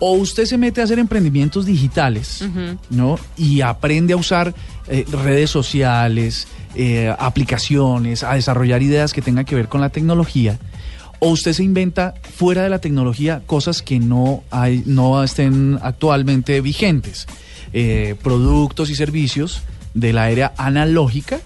[0.00, 2.42] O usted se mete a hacer emprendimientos digitales,
[2.88, 3.18] ¿no?
[3.36, 4.54] Y aprende a usar
[4.88, 10.58] eh, redes sociales, eh, aplicaciones, a desarrollar ideas que tengan que ver con la tecnología.
[11.18, 16.60] O usted se inventa fuera de la tecnología cosas que no, hay, no estén actualmente
[16.62, 17.26] vigentes.
[17.72, 19.62] Eh, productos y servicios
[19.94, 21.40] de la era analógica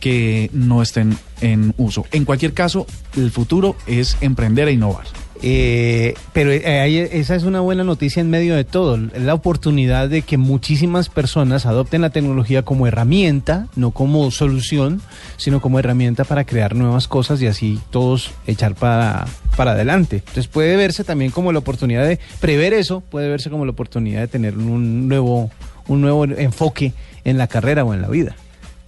[0.00, 2.06] que no estén en uso.
[2.10, 2.86] En cualquier caso,
[3.16, 5.06] el futuro es emprender e innovar.
[5.42, 8.96] Eh, pero eh, esa es una buena noticia en medio de todo.
[8.96, 15.00] La oportunidad de que muchísimas personas adopten la tecnología como herramienta, no como solución,
[15.36, 20.16] sino como herramienta para crear nuevas cosas y así todos echar para, para adelante.
[20.16, 24.20] Entonces puede verse también como la oportunidad de prever eso, puede verse como la oportunidad
[24.20, 25.50] de tener un nuevo,
[25.86, 26.92] un nuevo enfoque
[27.24, 28.34] en la carrera o en la vida.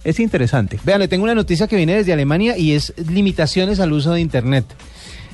[0.03, 0.79] Es interesante.
[0.83, 4.21] Vean, le tengo una noticia que viene desde Alemania y es limitaciones al uso de
[4.21, 4.65] Internet.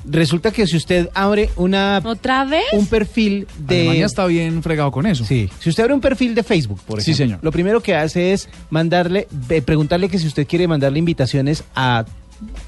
[0.10, 2.64] Resulta que si usted abre una ¿Otra vez?
[2.74, 5.26] un perfil de Alemania está bien fregado con eso.
[5.26, 7.40] Sí, si usted abre un perfil de Facebook, por Sí, ejemplo, señor.
[7.44, 12.06] lo primero que hace es mandarle, eh, preguntarle que si usted quiere mandarle invitaciones a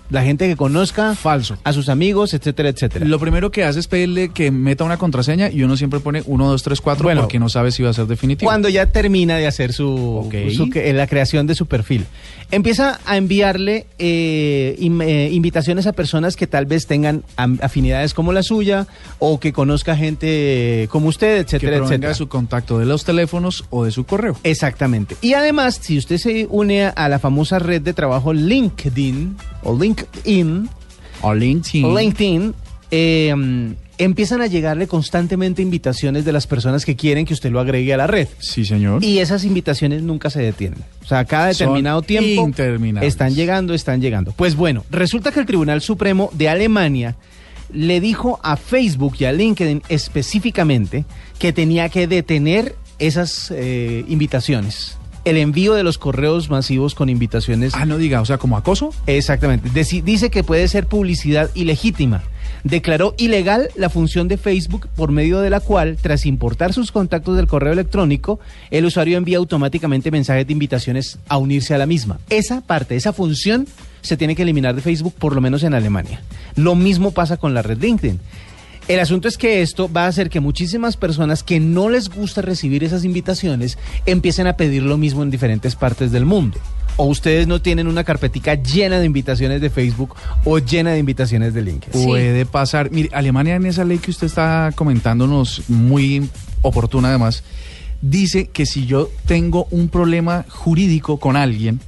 [0.09, 1.57] la gente que conozca, Falso.
[1.63, 3.05] a sus amigos, etcétera, etcétera.
[3.05, 6.47] Lo primero que hace es pedirle que meta una contraseña y uno siempre pone 1,
[6.49, 7.21] 2, 3, 4 Bueno.
[7.21, 8.49] porque no sabe si va a ser definitivo.
[8.49, 12.05] Cuando ya termina de hacer su, que- la creación de su perfil,
[12.51, 18.41] empieza a enviarle eh, eh, invitaciones a personas que tal vez tengan afinidades como la
[18.43, 18.87] suya
[19.19, 22.09] o que conozca gente como usted, que etcétera, provenga etcétera.
[22.09, 24.35] de su contacto de los teléfonos o de su correo.
[24.43, 25.15] Exactamente.
[25.21, 30.69] Y además, si usted se une a la famosa red de trabajo LinkedIn o LinkedIn,
[31.21, 31.85] O LinkedIn.
[31.85, 32.53] o LinkedIn,
[32.91, 37.93] eh, empiezan a llegarle constantemente invitaciones de las personas que quieren que usted lo agregue
[37.93, 38.27] a la red.
[38.39, 39.03] Sí, señor.
[39.03, 40.79] Y esas invitaciones nunca se detienen.
[41.03, 42.49] O sea, cada Son determinado tiempo
[43.01, 44.31] están llegando, están llegando.
[44.31, 47.17] Pues bueno, resulta que el Tribunal Supremo de Alemania
[47.73, 51.05] le dijo a Facebook y a LinkedIn específicamente
[51.37, 54.97] que tenía que detener esas eh, invitaciones.
[55.25, 58.91] El envío de los correos masivos con invitaciones Ah, no diga, o sea, como acoso.
[59.07, 59.69] Exactamente.
[59.69, 62.23] Deci- dice que puede ser publicidad ilegítima.
[62.63, 67.37] Declaró ilegal la función de Facebook por medio de la cual, tras importar sus contactos
[67.37, 68.39] del correo electrónico,
[68.71, 72.19] el usuario envía automáticamente mensajes de invitaciones a unirse a la misma.
[72.29, 73.67] Esa parte, esa función
[74.01, 76.21] se tiene que eliminar de Facebook, por lo menos en Alemania.
[76.55, 78.19] Lo mismo pasa con la red LinkedIn.
[78.89, 82.41] El asunto es que esto va a hacer que muchísimas personas que no les gusta
[82.41, 86.57] recibir esas invitaciones empiecen a pedir lo mismo en diferentes partes del mundo.
[86.97, 91.53] O ustedes no tienen una carpetica llena de invitaciones de Facebook o llena de invitaciones
[91.53, 92.01] de LinkedIn.
[92.01, 92.07] Sí.
[92.07, 92.89] Puede pasar.
[92.89, 96.27] Mire, Alemania en esa ley que usted está comentándonos, muy
[96.63, 97.43] oportuna además,
[98.01, 101.79] dice que si yo tengo un problema jurídico con alguien,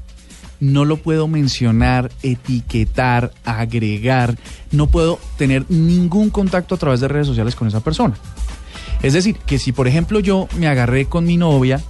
[0.62, 4.38] no lo puedo mencionar, etiquetar, agregar,
[4.72, 8.16] no puedo tener ningún contacto a través de redes sociales con esa persona.
[9.02, 11.82] Es decir, que si por ejemplo yo me agarré con mi novia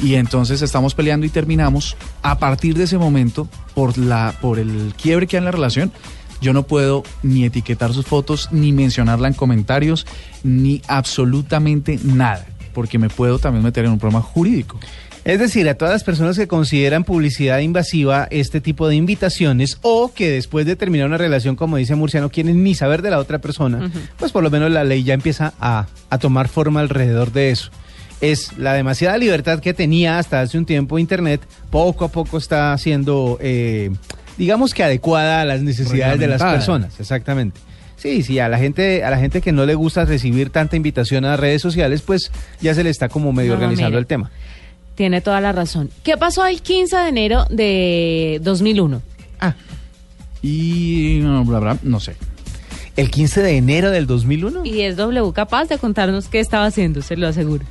[0.00, 4.94] y entonces estamos peleando y terminamos, a partir de ese momento, por, la, por el
[5.00, 5.92] quiebre que hay en la relación,
[6.40, 10.06] yo no puedo ni etiquetar sus fotos, ni mencionarla en comentarios,
[10.44, 14.78] ni absolutamente nada, porque me puedo también meter en un problema jurídico.
[15.24, 20.12] Es decir, a todas las personas que consideran publicidad invasiva este tipo de invitaciones o
[20.14, 23.18] que después de terminar una relación, como dice Murcia, no quieren ni saber de la
[23.18, 27.32] otra persona, pues por lo menos la ley ya empieza a, a tomar forma alrededor
[27.32, 27.70] de eso.
[28.20, 32.76] Es la demasiada libertad que tenía hasta hace un tiempo Internet, poco a poco está
[32.78, 33.90] siendo, eh,
[34.38, 37.60] digamos que adecuada a las necesidades de las personas, exactamente.
[37.96, 41.24] Sí, sí, a la gente, a la gente que no le gusta recibir tanta invitación
[41.24, 43.98] a redes sociales, pues ya se le está como medio No, organizando mira.
[43.98, 44.30] el tema.
[44.98, 45.88] Tiene toda la razón.
[46.02, 49.00] ¿Qué pasó el 15 de enero de 2001?
[49.40, 49.54] Ah,
[50.42, 52.16] Y no, bla, bla, no sé.
[52.96, 54.64] el 15 de enero del 2001.
[54.64, 57.64] Y es W capaz de contarnos qué estaba haciendo, se lo aseguro.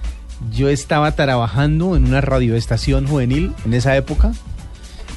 [0.53, 4.31] Yo estaba trabajando en una radioestación juvenil en esa época.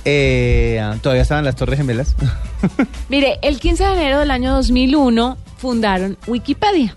[0.04, 2.16] Eh, todavía estaban las Torres Gemelas.
[3.08, 6.92] Mire, el 15 de enero del año 2001 fundaron Wikipedia.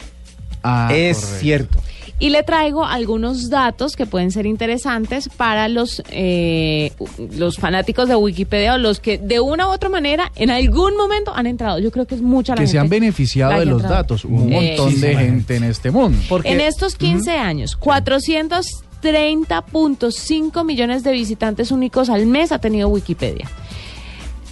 [0.64, 1.40] Ah, es correcto.
[1.40, 1.80] cierto.
[2.20, 6.92] Y le traigo algunos datos que pueden ser interesantes para los, eh,
[7.38, 11.34] los fanáticos de Wikipedia o los que de una u otra manera en algún momento
[11.36, 11.80] han entrado.
[11.80, 13.96] Yo creo que es mucha la Que se han gente beneficiado de que los entrado.
[13.96, 14.26] datos.
[14.26, 16.18] Un montón de gente en este mundo.
[16.30, 23.50] Porque, En estos 15 años, 430.5 millones de visitantes únicos al mes ha tenido Wikipedia.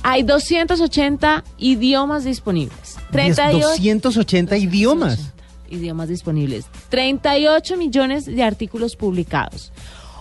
[0.03, 2.97] Hay 280 idiomas disponibles.
[3.11, 5.19] 38 280 idiomas.
[5.71, 6.65] 280 idiomas disponibles.
[6.89, 9.71] 38 millones de artículos publicados.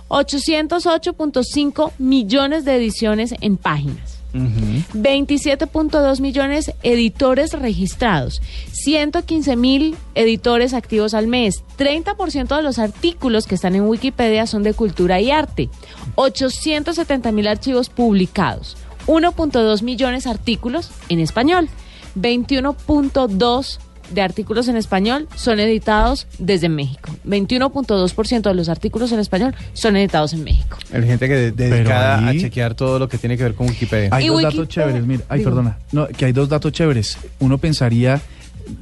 [0.09, 4.21] 808.5 millones de ediciones en páginas.
[4.33, 5.01] Ujú.
[5.03, 13.57] 27.2 millones editores registrados, 115 mil editores activos al mes, 30% de los artículos que
[13.57, 15.69] están en Wikipedia son de cultura y arte,
[16.15, 18.77] 870 mil archivos publicados,
[19.09, 21.69] 1.2 millones artículos en español,
[22.15, 23.79] 21.2
[24.11, 29.97] de artículos en español son editados desde México, 21.2% de los artículos en español son
[29.97, 30.77] editados en México.
[30.93, 33.69] Hay gente que de- dedicada ahí- a chequear todo lo que tiene que ver con
[33.69, 34.09] Wikipedia.
[34.13, 35.23] Hay dos Wikipedia- datos chéveres, mira.
[35.29, 35.51] Ay, Digo.
[35.51, 35.79] perdona.
[35.93, 37.19] No, que hay dos datos chéveres.
[37.39, 38.21] Uno pensaría,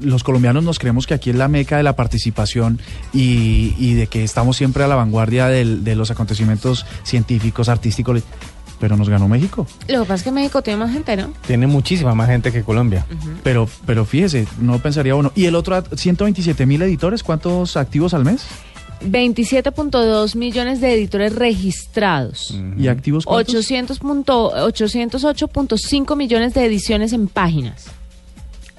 [0.01, 2.79] los colombianos nos creemos que aquí es la meca de la participación
[3.12, 8.23] y, y de que estamos siempre a la vanguardia del- de los acontecimientos científicos, artísticos.
[8.81, 9.67] Pero nos ganó México.
[9.88, 11.33] Lo que pasa es que México tiene más gente, ¿no?
[11.47, 13.05] Tiene muchísima más gente que Colombia.
[13.43, 15.33] Pero, pero fíjese, no pensaría uno.
[15.35, 18.43] Y el otro, dat- 127 mil editores, ¿cuántos activos al mes?
[19.05, 22.55] 27.2 millones de editores registrados.
[22.77, 23.55] ¿Y activos cuántos?
[23.55, 27.87] 800 punto- 808.5 millones de ediciones en páginas.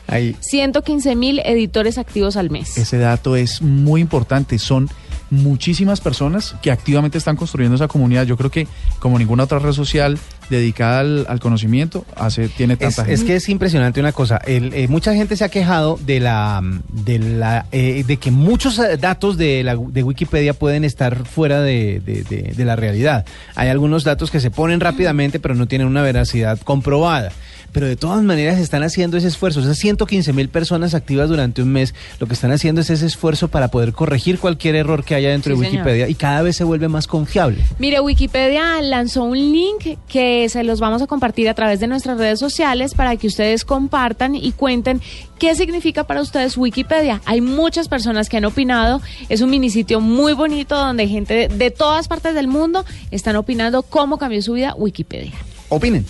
[0.08, 0.36] Ahí.
[0.40, 2.78] 115 mil editores activos al mes.
[2.78, 4.58] Ese dato es muy importante.
[4.60, 4.90] Son
[5.32, 8.26] muchísimas personas que activamente están construyendo esa comunidad.
[8.26, 8.68] Yo creo que
[9.00, 10.18] como ninguna otra red social
[10.50, 13.26] dedicada al, al conocimiento hace tiene Es, tanta es gente.
[13.26, 14.38] que es impresionante una cosa.
[14.38, 18.80] El, eh, mucha gente se ha quejado de la de la eh, de que muchos
[18.80, 23.26] eh, datos de la de Wikipedia pueden estar fuera de, de- de- de la realidad.
[23.56, 27.32] Hay algunos datos que se ponen rápidamente, pero no tienen una veracidad comprobada.
[27.72, 29.60] Pero de todas maneras están haciendo ese esfuerzo.
[29.60, 33.48] Esas 115 mil personas activas durante un mes, lo que están haciendo es ese esfuerzo
[33.48, 35.86] para poder corregir cualquier error que haya dentro Sí, de señor.
[35.86, 37.64] Wikipedia y cada vez se vuelve más confiable.
[37.78, 42.18] Mire, Wikipedia lanzó un link que se los vamos a compartir a través de nuestras
[42.18, 45.02] redes sociales para que ustedes compartan y cuenten
[45.38, 47.22] qué significa para ustedes Wikipedia.
[47.26, 49.02] Hay muchas personas que han opinado.
[49.30, 53.84] Es un minisitio muy bonito donde gente de, de todas partes del mundo están opinando
[53.84, 55.34] cómo cambió su vida Wikipedia.
[55.70, 56.06] Opinen.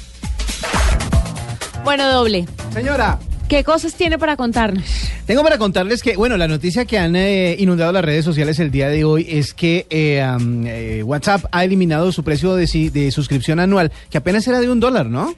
[1.89, 2.45] Bueno, doble.
[2.71, 3.17] Señora.
[3.47, 4.83] ¿Qué cosas tiene para contarnos?
[5.25, 8.69] Tengo para contarles que, bueno, la noticia que han eh, inundado las redes sociales el
[8.69, 10.23] día de hoy es que eh,
[10.67, 14.79] eh, WhatsApp ha eliminado su precio de, de suscripción anual, que apenas era de un
[14.79, 15.33] dólar, ¿no?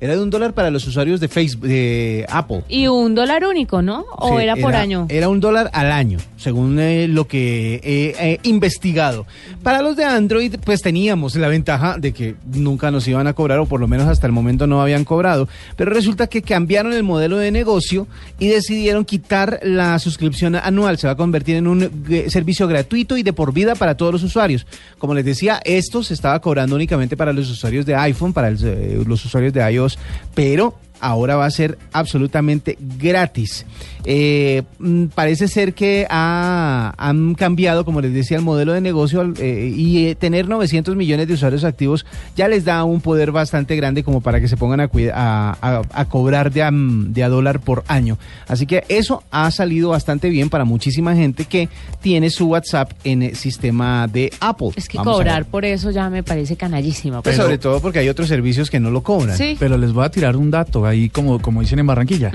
[0.00, 2.62] Era de un dólar para los usuarios de Facebook, de Apple.
[2.68, 4.04] Y un dólar único, ¿no?
[4.16, 5.06] ¿O Sí, era por año?
[5.08, 9.26] Era un dólar al año, según eh, lo que he eh, investigado.
[9.62, 13.58] Para los de Android, pues teníamos la ventaja de que nunca nos iban a cobrar,
[13.58, 15.48] o por lo menos hasta el momento no habían cobrado.
[15.76, 18.06] Pero resulta que cambiaron el modelo de negocio
[18.38, 20.98] y decidieron quitar la suscripción anual.
[20.98, 24.12] Se va a convertir en un eh, servicio gratuito y de por vida para todos
[24.12, 24.66] los usuarios.
[24.98, 28.58] Como les decía, esto se estaba cobrando únicamente para los usuarios de iPhone, para el,
[28.62, 29.87] eh, los usuarios de iOS,
[30.34, 33.64] pero ahora va a ser absolutamente gratis.
[34.04, 39.32] Eh, mm, parece ser que ha- han cambiado, como les decía, el modelo de negocio
[39.38, 43.76] eh, y eh, tener 900 millones de usuarios activos ya les da un poder bastante
[43.76, 47.22] grande como para que se pongan a, cuida- a, a- a cobrar de a, de
[47.24, 48.18] a dólar por año.
[48.46, 51.68] Así que eso ha salido bastante bien para muchísima gente que
[52.00, 54.70] tiene su WhatsApp en el sistema de Apple.
[54.76, 57.20] Es que Vamos cobrar por eso ya me parece canallísima.
[57.22, 59.36] Pues pero- sobre todo porque hay otros servicios que no lo cobran.
[59.36, 59.56] Sí.
[59.58, 62.32] Pero les voy a tirar un dato ahí, como, como dicen en Barranquilla.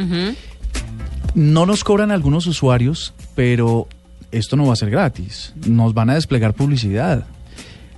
[1.36, 3.88] No nos cobran algunos usuarios, pero
[4.32, 5.54] esto no va a ser gratis.
[5.68, 7.26] Nos van a desplegar publicidad.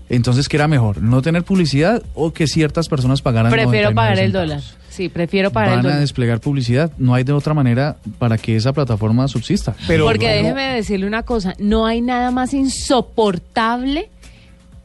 [0.07, 1.01] Entonces, ¿qué era mejor?
[1.01, 4.61] ¿No tener publicidad o que ciertas personas pagaran Prefiero 99 pagar el dólar.
[4.89, 5.99] Sí, prefiero pagar el Van a dólar.
[6.01, 6.91] desplegar publicidad.
[6.97, 9.75] No hay de otra manera para que esa plataforma subsista.
[9.87, 14.09] Pero Porque no- déjeme decirle una cosa, no hay nada más insoportable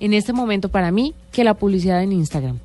[0.00, 2.58] en este momento para mí que la publicidad en Instagram.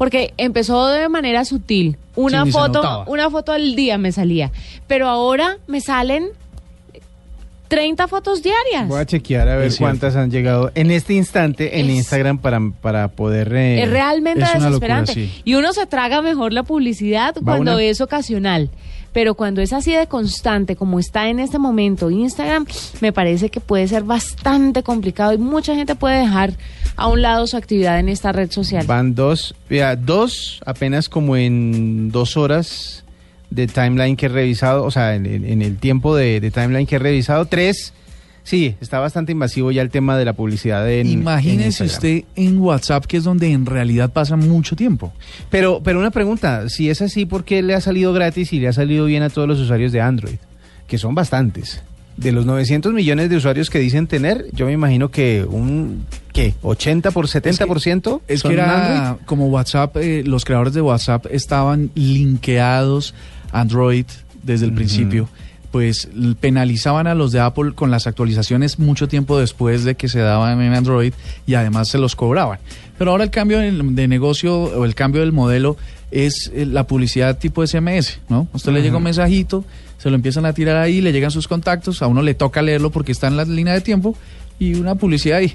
[0.00, 1.98] Porque empezó de manera sutil.
[2.16, 4.50] Una Sí, foto, una foto al día me salía.
[4.86, 6.28] Pero ahora me salen
[7.68, 8.88] 30 fotos diarias.
[8.88, 9.84] Voy a chequear a ver Es cierto.
[9.90, 13.52] cuántas han llegado en este instante en Es- Instagram para, para poder...
[13.54, 15.12] eh, Es realmente es locura, desesperante.
[15.14, 15.30] sí.
[15.44, 17.82] Y uno se traga mejor la publicidad cuando una?
[17.82, 18.70] es ocasional.
[19.12, 22.66] Pero cuando es así de constante, como está en este momento Instagram,
[23.00, 26.52] me parece que puede ser bastante complicado y mucha gente puede dejar
[26.96, 28.86] a un lado su actividad en esta red social.
[28.86, 33.04] Van dos, vea, dos apenas como en dos horas
[33.50, 36.86] de timeline que he revisado, o sea, en, en- en el tiempo de, de timeline
[36.86, 37.92] que he revisado, tres,
[38.50, 43.04] sí, está bastante invasivo ya el tema de la publicidad en Imagínese usted en WhatsApp,
[43.06, 45.12] que es donde en realidad pasa mucho tiempo.
[45.50, 48.66] Pero, pero una pregunta, si es así, ¿por qué le ha salido gratis y le
[48.66, 50.34] ha salido bien a todos los usuarios de Android?
[50.88, 51.80] Que son bastantes.
[52.16, 56.54] De los 900 millones de usuarios que dicen tener, yo me imagino que un, ¿qué?
[56.60, 59.26] ¿80 por 70% Es son que era Android?
[59.26, 63.14] como WhatsApp, eh, los creadores de WhatsApp estaban linkeados
[63.52, 64.06] Android
[64.42, 65.28] desde el principio.
[65.70, 66.08] Pues
[66.40, 70.60] penalizaban a los de Apple con las actualizaciones mucho tiempo después de que se daban
[70.60, 71.12] en Android
[71.46, 72.58] y además se los cobraban.
[72.98, 75.76] Pero ahora el cambio de, negocio o el cambio del modelo
[76.10, 78.48] es eh, la publicidad tipo SMS, ¿no?
[78.52, 79.64] A usted le llega un mensajito,
[79.98, 82.90] se lo empiezan a tirar ahí, le llegan sus contactos, a uno le toca leerlo
[82.90, 84.16] porque está en la línea de tiempo
[84.58, 85.54] y una publicidad ahí.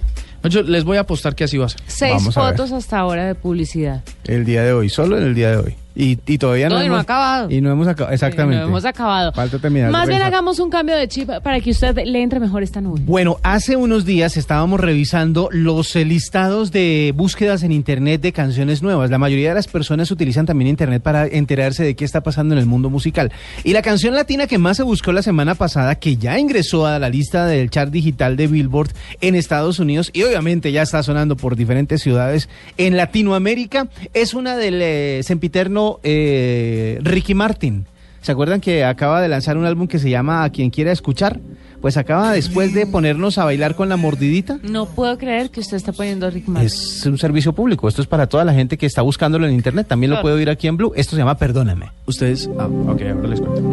[0.50, 1.82] Yo les voy a apostar que así va a ser.
[1.88, 2.52] Seis Vamos a ver.
[2.52, 4.04] fotos hasta ahora de publicidad.
[4.26, 5.76] El día de hoy, solo en el día de hoy.
[5.98, 7.50] Y, y todavía no, No, y no ha acabado.
[7.50, 8.62] Y no hemos acabado, exactamente.
[8.62, 9.32] No hemos acabado.
[9.32, 12.64] Falta terminar Más bien hagamos un cambio de chip para que usted le entre mejor
[12.64, 13.00] esta nube.
[13.06, 19.10] Bueno, hace unos días estábamos revisando los listados de búsquedas en Internet de canciones nuevas.
[19.10, 22.60] La mayoría de las personas utilizan también Internet para enterarse de qué está pasando en
[22.60, 23.32] el mundo musical.
[23.64, 27.00] Y la canción latina que más se buscó la semana pasada, que ya ingresó a
[27.00, 28.90] la lista del chart digital de Billboard
[29.22, 34.56] en Estados Unidos y obviamente ya está sonando por diferentes ciudades en Latinoamérica, es una
[34.58, 37.86] del eh, sempiterno eh, Ricky Martin.
[38.22, 41.40] ¿Se acuerdan que acaba de lanzar un álbum que se llama A quien quiera escuchar?
[41.80, 44.58] Pues acaba después de ponernos a bailar con la mordidita.
[44.64, 46.66] No puedo creer que usted está poniendo a Rick Martin.
[46.66, 47.88] Es un servicio público.
[47.88, 49.86] Esto es para toda la gente que está buscándolo en internet.
[49.88, 50.24] También lo Claro.
[50.24, 50.94] puede oír aquí en Blue.
[50.96, 51.92] Esto se llama Perdóname.
[52.08, 53.70] Ustedes, ah, ok, ahora les cuento.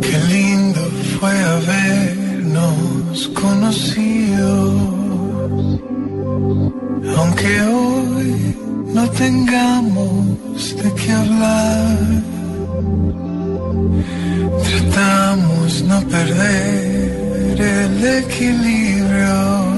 [0.00, 0.80] Qué lindo
[1.18, 2.74] fue habernos
[3.26, 4.72] conocido.
[7.16, 8.56] Aunque hoy
[8.94, 11.98] no tengamos de qué hablar,
[14.62, 19.77] tratamos no perder el equilibrio.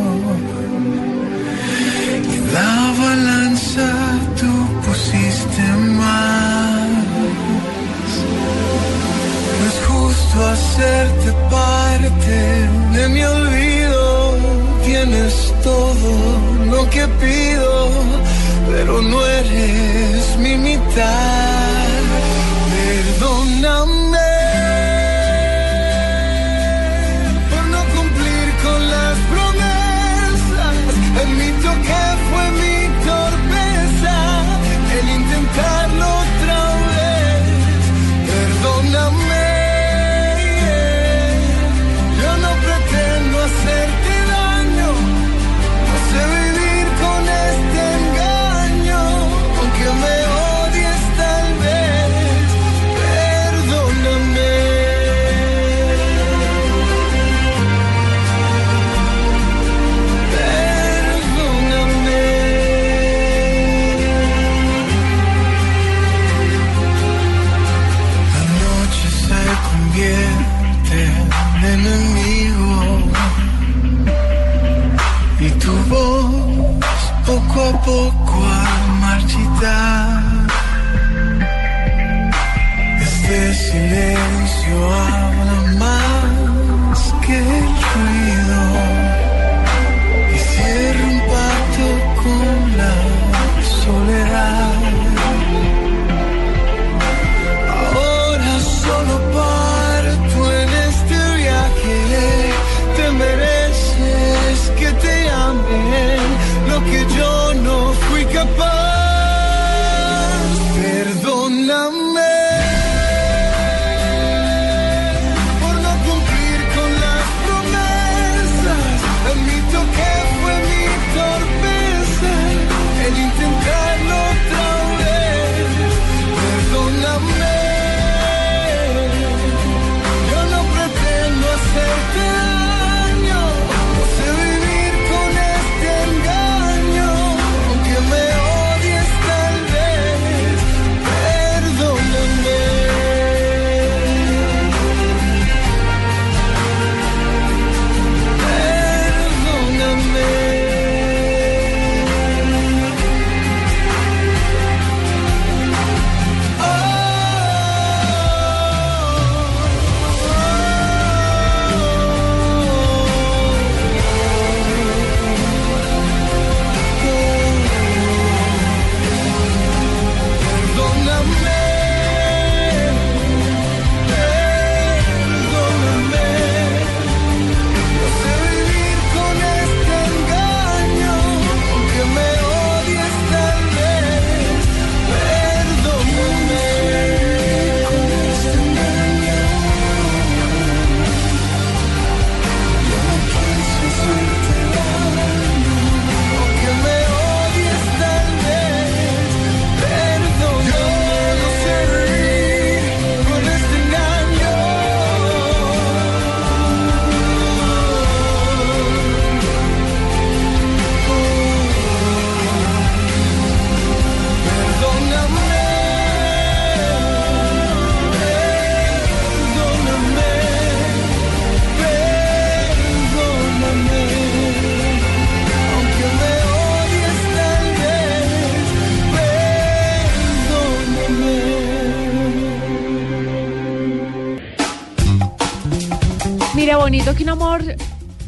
[236.68, 237.62] Bonito que un amor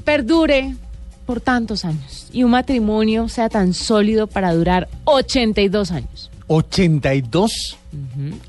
[0.04, 0.74] perdure
[1.26, 6.30] por tantos años y un matrimonio sea tan sólido para durar 82 años.
[6.48, 7.78] 82.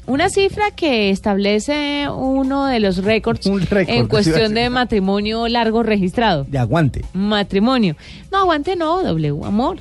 [0.08, 6.46] Una cifra que establece uno de los récords récord, en cuestión de matrimonio largo registrado.
[6.46, 7.04] De aguante.
[7.14, 7.96] Matrimonio.
[8.32, 9.80] No, aguante no, W, amor.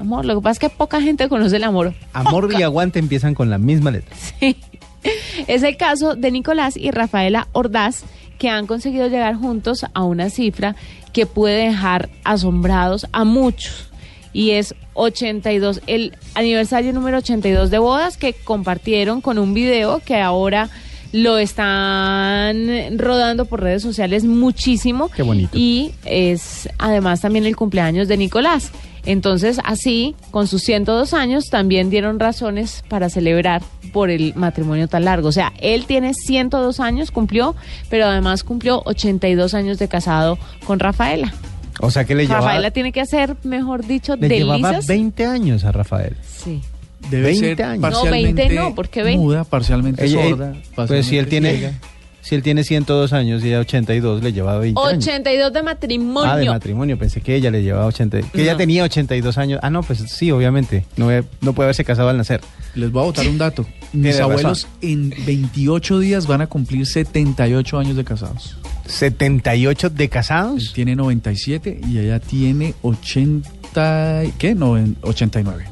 [0.00, 1.92] Amor, lo que pasa es que poca gente conoce el amor.
[2.12, 4.16] Amor y aguante empiezan con la misma letra.
[4.40, 4.56] Sí.
[5.48, 8.04] Es el caso de Nicolás y Rafaela Ordaz,
[8.42, 10.74] que han conseguido llegar juntos a una cifra
[11.12, 13.88] que puede dejar asombrados a muchos.
[14.32, 20.16] Y es 82, el aniversario número 82 de bodas que compartieron con un video que
[20.16, 20.70] ahora
[21.12, 25.10] lo están rodando por redes sociales muchísimo.
[25.10, 25.56] Qué bonito.
[25.56, 28.70] Y es además también el cumpleaños de Nicolás.
[29.04, 33.60] Entonces, así, con sus 102 años, también dieron razones para celebrar
[33.92, 35.28] por el matrimonio tan largo.
[35.28, 37.56] O sea, él tiene 102 años, cumplió,
[37.90, 41.32] pero además cumplió 82 años de casado con Rafaela.
[41.80, 44.86] O sea que le llevaba, Rafaela tiene que hacer, mejor dicho, le llevaba delicias.
[44.86, 46.16] 20 años a Rafael.
[46.22, 46.60] Sí.
[47.10, 47.76] Debe 20 ser años.
[47.76, 49.18] No, parcialmente 20 no, ¿por qué 20?
[49.22, 50.52] muda, parcialmente Ella- sorda.
[50.74, 51.72] pues si él parcialmente tiene ciega.
[52.22, 54.98] si él tiene 102 años y ella 82, le llevaba 20 años.
[55.04, 56.30] 82 de matrimonio.
[56.30, 58.58] Ah, de matrimonio, pensé que ella le llevaba 80, que ella No.
[58.58, 59.60] tenía 82 años.
[59.62, 61.08] Ah, no, pues sí, obviamente, no,
[61.40, 62.40] no puede haberse casado al nacer.
[62.74, 63.66] Les voy a botar un dato.
[63.92, 64.70] Mis abuelos razón.
[64.80, 68.56] en 28 días van a cumplir 78 años de casados.
[68.86, 70.72] 78 de Él casados.
[70.72, 74.54] tiene 97 y ella tiene 80, y- ¿qué?
[74.54, 75.64] No, en 89.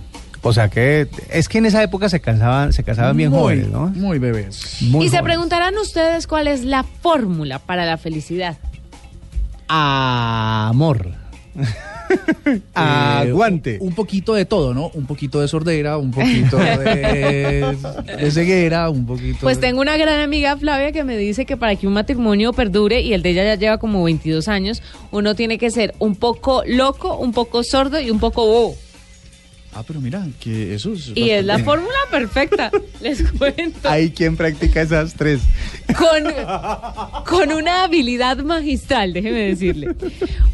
[0.43, 3.69] O sea que es que en esa época se casaban, se casaban bien Muy- jóvenes,
[3.69, 3.89] ¿no?
[3.89, 4.79] Muy bebés.
[4.83, 8.57] Muy y se preguntarán ustedes cuál es la fórmula para la felicidad.
[9.69, 11.13] Amor.
[12.75, 13.75] Aguante.
[13.77, 14.91] Eh, un poquito de todo, ¿no?
[14.95, 17.77] Un poquito de sordera, un poquito de,
[18.19, 21.57] de ceguera, un poquito Pues de- tengo una gran amiga, Flavia, que me dice que
[21.57, 24.83] para que un matrimonio perdure, y el de ella ya lleva como 22 años,
[25.13, 28.75] uno tiene que ser un poco loco, un poco sordo y un poco bobo.
[29.73, 31.13] Ah, pero mira, que eso es...
[31.15, 33.89] Y es la fórmula perfecta, les cuento.
[33.89, 35.41] Hay quien practica esas tres.
[35.97, 36.25] Con,
[37.25, 39.95] con una habilidad magistral, déjeme decirle.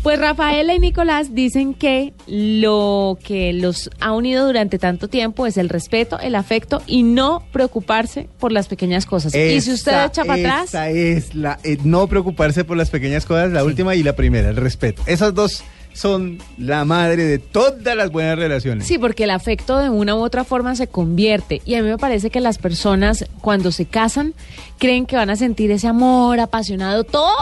[0.02, 5.56] Pues Rafaela y Nicolás dicen que lo que los ha unido durante tanto tiempo es
[5.56, 9.34] el respeto, el afecto y no preocuparse por las pequeñas cosas.
[9.34, 11.58] y si usted echa para atrás, Esa es la.
[11.64, 15.02] eh, no preocuparse por las pequeñas cosas, la última y la primera, el respeto.
[15.06, 15.64] Esas dos
[15.96, 18.86] son la madre de todas las buenas relaciones.
[18.86, 21.62] Sí, porque el afecto de una u otra forma se convierte.
[21.64, 24.34] Y a mí me parece que las personas cuando se casan
[24.78, 27.34] creen que van a sentir ese amor apasionado todo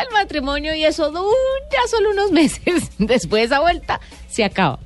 [0.00, 1.28] el matrimonio y eso dura
[1.90, 2.90] solo unos meses.
[2.98, 4.78] Después de esa vuelta se acaba.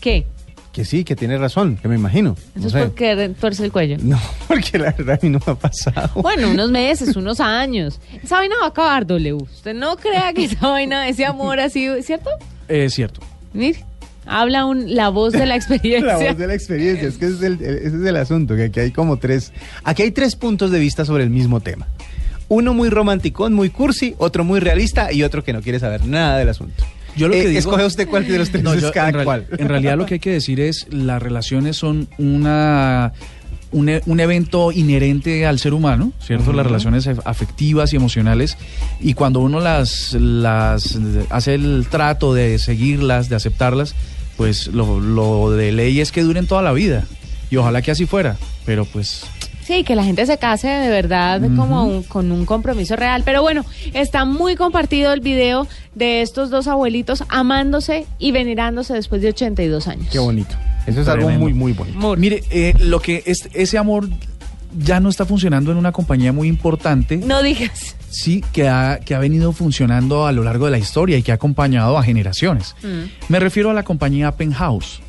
[0.00, 0.26] ¿Qué?
[0.74, 2.36] Que sí, que tiene razón, que me imagino.
[2.56, 2.80] Eso No es sé.
[2.80, 3.96] porque tuerce el cuello.
[4.02, 6.20] No, porque la verdad a mí no me ha pasado.
[6.20, 8.00] Bueno, unos meses, unos años.
[8.22, 9.34] Esa vaina va a acabar, W.
[9.44, 12.28] Usted no crea que esa vaina, ese amor así, ¿cierto?
[12.66, 13.20] Es cierto.
[13.52, 13.84] Mire,
[14.26, 16.18] habla un, la voz de la experiencia.
[16.18, 18.64] La voz de la experiencia, es que ese es el, ese es el asunto, que
[18.64, 19.52] aquí hay como tres,
[19.84, 21.86] aquí hay tres puntos de vista sobre el mismo tema.
[22.48, 26.36] Uno muy romanticón, muy cursi, otro muy realista y otro que no quiere saber nada
[26.36, 26.84] del asunto.
[27.16, 29.08] Yo lo que Eh, digo- Escoge usted cuál de los tres No, es yo, cada
[29.08, 29.46] en, real- cual.
[29.58, 33.12] en realidad lo que hay que decir es las relaciones son una
[33.72, 36.52] un, e- un evento inherente al ser humano, ¿cierto?
[36.52, 38.56] Las relaciones af- afectivas y emocionales
[39.00, 40.96] y cuando uno las las
[41.30, 43.94] hace el trato de seguirlas, de aceptarlas,
[44.36, 47.04] pues lo, lo de ley es que duren toda la vida
[47.50, 49.24] y ojalá que así fuera, pero pues
[49.66, 53.22] Sí, que la gente se case de verdad como un- con un compromiso real.
[53.24, 59.22] Pero bueno, está muy compartido el video de estos dos abuelitos amándose y venerándose después
[59.22, 60.08] de 82 años.
[60.12, 60.54] Qué bonito.
[60.86, 62.16] Eso es algo muy, muy bonito.
[62.16, 64.08] mire, eh, lo que es, ese amor
[64.78, 67.16] ya no está funcionando en una compañía muy importante.
[67.16, 67.96] No digas.
[68.10, 71.32] sí que ha, que ha venido funcionando a lo largo de la historia y que
[71.32, 72.74] ha acompañado a generaciones.
[73.28, 75.00] Me refiero a la compañía Penthouse.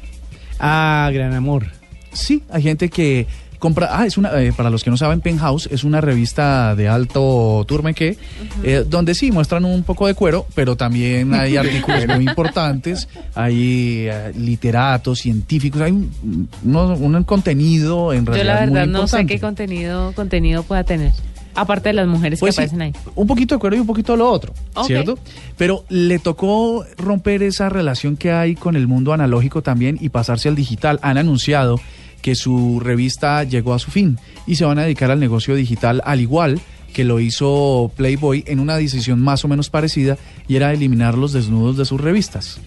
[0.59, 1.65] Ah, gran amor.
[2.13, 3.27] Sí, hay gente que
[3.66, 3.89] compra.
[3.91, 4.39] Ah, es una.
[4.41, 8.18] eh, para los que no saben, Penthouse es una revista de alto turmeque,
[8.63, 13.07] eh, donde sí muestran un poco de cuero, pero también hay artículos muy importantes.
[13.34, 18.53] Hay eh, literatos, científicos, hay un, uno- un contenido en Yo realidad.
[18.55, 19.34] la muy verdad no sé importante.
[19.34, 21.11] qué contenido, contenido pueda tener.
[21.57, 22.93] Aparte de las mujeres Pues que sí, aparecen ahí.
[23.16, 24.53] un poquito de cuero y un poquito de lo otro.
[24.86, 25.18] ¿cierto?
[25.57, 30.49] Pero le tocó romper esa relación que hay con el mundo analógico también y pasarse
[30.49, 30.99] al digital.
[31.01, 31.80] Han anunciado
[32.26, 34.17] que su revista llegó a su fin
[34.47, 36.59] y se van a dedicar al negocio digital al igual
[36.91, 40.17] que lo hizo Playboy en una decisión más o menos parecida
[40.47, 42.59] y era eliminar los desnudos de sus revistas.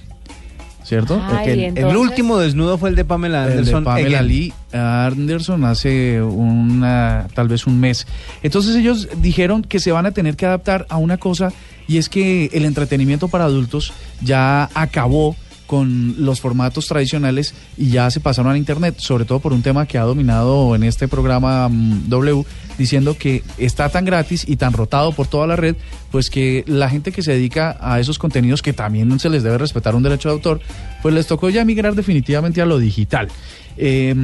[0.85, 1.21] ¿cierto?
[1.29, 3.83] Ay, el- último desnudo fue el de Pamela el de Anderson.
[3.85, 4.29] Pamela Again.
[4.29, 8.07] Lee Anderson hace una, tal vez un mes.
[8.45, 11.53] Entonces ellos dijeron que se van a tener que adaptar a una cosa
[11.89, 13.93] y es que el entretenimiento para adultos
[14.23, 15.35] ya acabó
[15.69, 19.87] con los formatos tradicionales y ya se pasaron a internet, sobre todo por un tema
[19.87, 22.43] que ha dominado en este programa mm, W,
[22.79, 25.77] diciendo que está tan gratis y tan rotado por toda la red,
[26.11, 29.59] pues que la gente que se dedica a esos contenidos, que también se les debe
[29.59, 30.61] respetar un derecho de autor,
[31.03, 33.29] pues les tocó ya migrar definitivamente a lo digital.
[33.77, 34.15] Eh,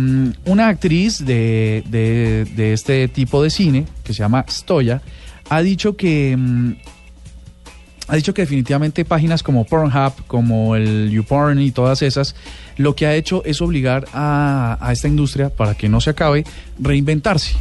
[0.47, 5.03] una actriz de, de- de este tipo de cine, que se llama Stoya,
[5.51, 6.75] ha dicho que...
[8.09, 12.35] ha dicho que definitivamente páginas como Pornhub, como el YouPorn y todas esas,
[12.77, 16.45] lo que ha hecho es obligar a, a esta industria, para que no se acabe,
[16.79, 17.57] reinventarse,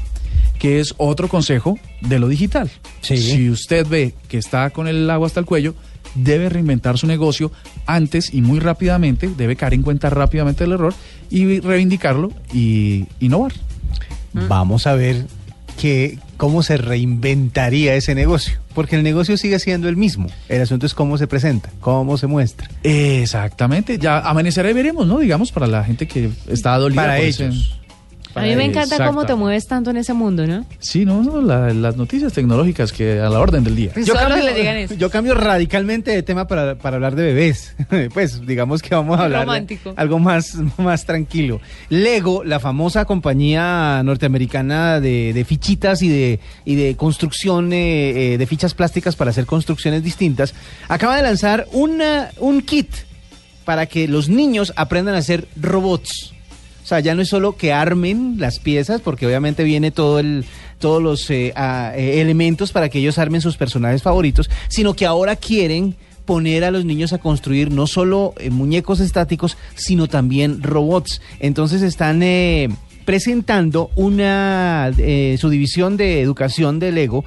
[0.59, 2.69] que es otro consejo de lo digital.
[3.01, 3.17] Sí.
[3.17, 5.75] Si usted ve que está con el agua hasta el cuello,
[6.15, 7.51] debe reinventar su negocio
[7.85, 10.93] antes y muy rápidamente, debe caer en cuenta rápidamente el error
[11.29, 13.53] y reivindicarlo y innovar.
[14.33, 15.25] Vamos a ver
[15.79, 18.59] que, cómo se reinventaría ese negocio.
[18.75, 20.27] Porque el negocio sigue siendo el mismo.
[20.49, 22.69] El asunto es cómo se presenta, cómo se muestra.
[22.83, 25.19] Exactamente, ya amanecerá y veremos, ¿no?
[25.19, 27.01] Digamos, para la gente que está dolida.
[27.01, 27.79] Para por ese- ellos.
[28.35, 30.65] A mí me encanta cómo te mueves tanto en ese mundo, ¿no?
[30.79, 33.91] Sí, no, no, la- las noticias tecnológicas que a la orden del día.
[34.05, 34.95] Solo le digan eso.
[34.95, 37.75] yo cambio radicalmente de tema para, para hablar de bebés.
[38.13, 41.61] pues digamos que vamos a hablar de algo más, más tranquilo.
[41.89, 48.37] Lego, la famosa compañía norteamericana de, de fichitas y de, y de construcción eh, eh,
[48.37, 50.53] de fichas plásticas para hacer construcciones distintas,
[50.87, 52.89] acaba de lanzar una, un kit
[53.65, 56.32] para que los niños aprendan a hacer robots.
[56.83, 60.45] O sea, ya no es solo que armen las piezas, porque obviamente viene todo el,
[60.79, 65.37] todos los eh, eh, elementos para que ellos armen sus personajes favoritos, sino que ahora
[65.37, 71.21] quieren poner a los niños a construir no solo eh, muñecos estáticos, sino también robots.
[71.39, 72.67] Entonces están eh,
[73.05, 74.91] presentando una,
[75.37, 77.23] su división de educación de Lego,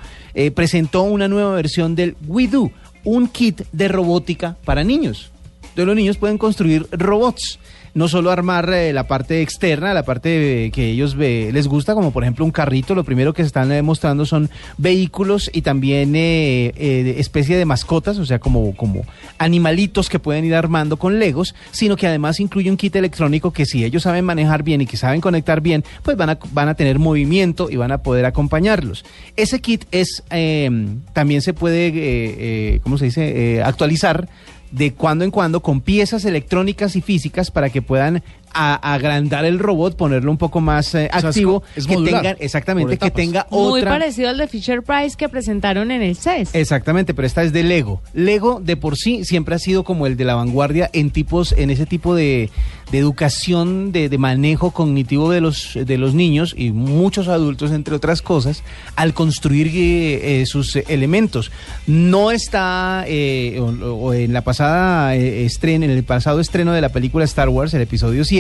[0.55, 2.71] presentó una nueva versión del WeDo,
[3.05, 5.31] un kit de robótica para niños.
[5.63, 7.59] Entonces los niños pueden construir robots.
[7.97, 11.95] No solo armar eh, la parte externa, la parte eh, que ellos ve- les gusta,
[11.95, 15.63] como por ejemplo un carrito, lo primero que se están eh, mostrando son vehículos y
[15.63, 19.07] también eh, eh, especie de mascotas, o sea, como, como
[19.39, 23.65] animalitos que pueden ir armando con legos, sino que además incluye un kit electrónico que
[23.65, 26.75] si ellos saben manejar bien y que saben conectar bien, pues van a, van a
[26.75, 29.07] tener movimiento y van a poder acompañarlos.
[29.37, 30.71] Ese kit es, eh,
[31.15, 34.29] también se puede, eh, eh, ¿cómo se dice?, Eh, actualizar
[34.71, 38.23] de cuando en cuando con piezas electrónicas y físicas para que puedan
[38.53, 41.95] a- agrandar el robot, ponerlo un poco más eh, O sea, es activo, es que
[41.95, 43.93] modular, tengan, exactamente, que tenga Muy otra...
[43.93, 46.55] parecido al de Fisher Price que presentaron en el CES.
[46.55, 48.01] Exactamente, pero esta es de Lego.
[48.15, 51.71] Lego de por sí siempre ha sido como el de la vanguardia en tipos, en
[51.71, 52.51] ese tipo de,
[52.93, 57.95] de educación, de, de manejo cognitivo de los, de los niños y muchos adultos, entre
[57.95, 58.63] otras cosas,
[58.95, 61.51] al construir eh, eh, sus elementos.
[61.87, 66.81] No está, eh, o, o en la pasada eh, estreno, en el pasado estreno de
[66.81, 68.36] la película Star Wars, el episodio 7,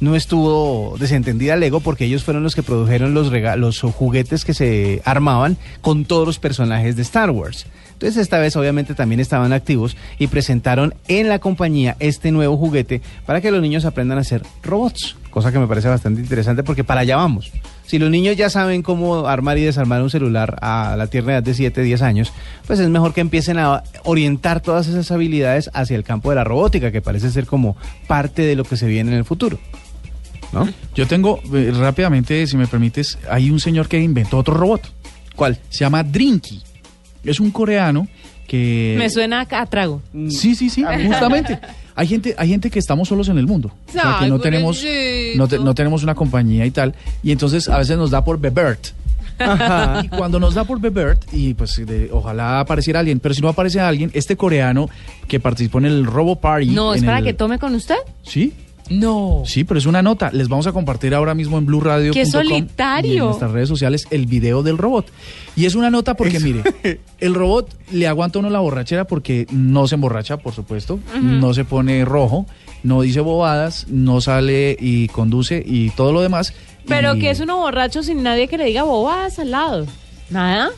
[0.00, 5.02] no estuvo desentendida Lego porque ellos fueron los que produjeron los, los juguetes que se
[5.04, 7.66] armaban con todos los personajes de Star Wars.
[7.94, 13.00] Entonces esta vez obviamente también estaban activos y presentaron en la compañía este nuevo juguete
[13.24, 16.84] para que los niños aprendan a hacer robots, cosa que me parece bastante interesante porque
[16.84, 17.52] para allá vamos.
[17.86, 21.42] Si los niños ya saben cómo armar y desarmar un celular a la tierna edad
[21.42, 22.32] de 7, 10 años,
[22.66, 26.44] pues es mejor que empiecen a orientar todas esas habilidades hacia el campo de la
[26.44, 27.76] robótica, que parece ser como
[28.06, 29.58] parte de lo que se viene en el futuro.
[30.52, 30.68] ¿No?
[30.94, 34.92] Yo tengo, eh, rápidamente, si me permites, hay un señor que inventó otro robot.
[35.34, 35.58] ¿Cuál?
[35.68, 36.62] Se llama Drinky.
[37.24, 38.06] Es un coreano
[38.46, 38.94] que...
[38.96, 40.00] Me suena a, a trago.
[40.28, 41.58] Sí, sí, sí, justamente.
[41.96, 43.70] Hay gente, hay gente que estamos solos en el mundo.
[43.88, 44.82] O sea, que no tenemos,
[45.36, 46.94] no, te- no tenemos una compañía y tal.
[47.22, 48.88] Y entonces a veces nos da por bebert.
[50.02, 53.48] Y cuando nos da por bebert, y pues de- ojalá apareciera alguien, pero si no
[53.48, 54.88] aparece alguien, este coreano
[55.28, 56.66] que participó en el Robo Party.
[56.70, 57.96] No, es para el- que tome con usted.
[58.22, 58.52] Sí,
[58.90, 59.42] No.
[59.46, 60.30] Sí, pero es una nota.
[60.32, 63.24] Les vamos a compartir ahora mismo en blueradio.com ¡Qué y en solitario!
[63.26, 65.06] nuestras redes sociales el video del robot.
[65.56, 66.62] Y es una nota porque, mire,
[67.20, 71.54] el robot le aguanta a uno la borrachera porque no se emborracha, por supuesto, no
[71.54, 72.46] se pone rojo,
[72.82, 76.52] no dice bobadas, no sale y conduce y todo lo demás.
[76.86, 79.86] Pero Y que es uno borracho sin nadie que le diga bobadas al lado.
[80.28, 80.70] Nada.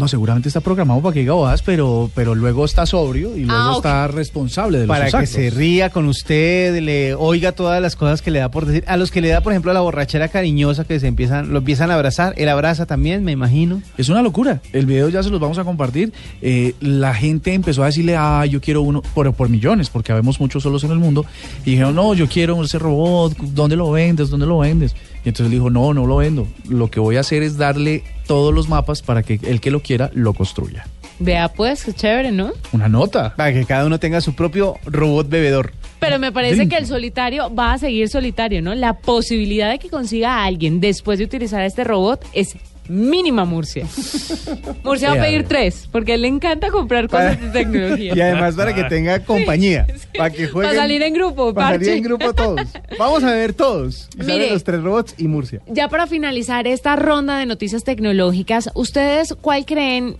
[0.00, 3.60] No, seguramente está programado para que diga bobadas, pero, pero luego está sobrio y luego
[3.60, 7.96] Ah, está responsable de los Para que se ría con usted, le oiga todas las
[7.96, 8.82] cosas que le da por decir.
[8.86, 11.90] A los que le da, por ejemplo, la borrachera cariñosa que se empiezan, lo empiezan
[11.90, 12.32] a abrazar.
[12.38, 13.82] Él abraza también, me imagino.
[13.98, 14.62] Es una locura.
[14.72, 16.14] El video ya se los vamos a compartir.
[16.40, 20.40] Eh, la gente empezó a decirle, ah, yo quiero uno, por, por millones, porque habemos
[20.40, 21.26] muchos solos en el mundo.
[21.66, 24.30] Y dijeron, no, yo quiero ese robot, ¿dónde lo vendes?
[24.30, 24.94] ¿Dónde lo vendes?
[25.24, 26.46] Y entonces él dijo, no, no lo vendo.
[26.68, 29.80] Lo que voy a hacer es darle todos los mapas para que el que lo
[29.80, 30.86] quiera lo construya.
[31.18, 32.52] Vea pues, qué chévere, ¿no?
[32.72, 33.34] Una nota.
[33.36, 35.72] Para que cada uno tenga su propio robot bebedor.
[36.00, 38.74] Pero me parece que el solitario va a seguir solitario, ¿no?
[38.74, 42.56] La posibilidad de que consiga a alguien después de utilizar este robot es
[42.88, 43.86] mínima, Murcia.
[44.84, 48.14] Murcia va a pedir tres, porque a él le encanta comprar cosas de tecnología.
[48.16, 49.86] Y además para que tenga compañía.
[50.16, 50.70] Para que jueguen.
[50.70, 52.60] Para salir en grupo, Para salir en grupo todos.
[52.98, 54.08] Vamos a ver todos.
[54.16, 54.52] Y salen Mire.
[54.52, 55.60] los tres robots y Murcia.
[55.68, 60.16] Ya para finalizar esta ronda de noticias tecnológicas, ¿ustedes cuál creen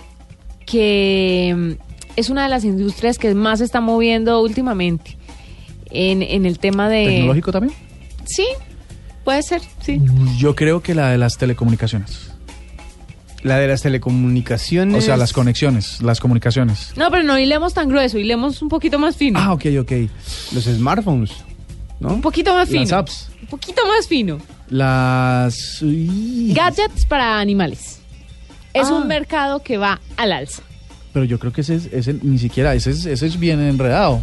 [0.66, 1.72] que mm,
[2.16, 5.16] es una de las industrias que más se está moviendo últimamente
[5.90, 7.06] en, en el tema de...
[7.06, 7.74] ¿Tecnológico también?
[8.24, 8.46] Sí,
[9.24, 10.00] puede ser, sí.
[10.38, 12.29] Yo creo que la de las telecomunicaciones.
[13.42, 15.02] La de las telecomunicaciones.
[15.02, 16.92] O sea, las conexiones, las comunicaciones.
[16.96, 19.38] No, pero no hilemos tan grueso, hilemos un poquito más fino.
[19.40, 19.92] Ah, ok, ok.
[20.52, 21.30] Los smartphones.
[22.00, 22.08] ¿No?
[22.14, 22.80] Un poquito más fino.
[22.82, 23.28] Las apps.
[23.42, 24.38] Un poquito más fino.
[24.68, 25.82] Las...
[25.82, 26.52] uy.
[26.54, 27.98] Gadgets para animales.
[28.72, 28.94] Es Ah.
[28.94, 30.62] un mercado que va al alza.
[31.12, 34.22] Pero yo creo que ese, es- ese ni siquiera, ese es, ese es bien enredado.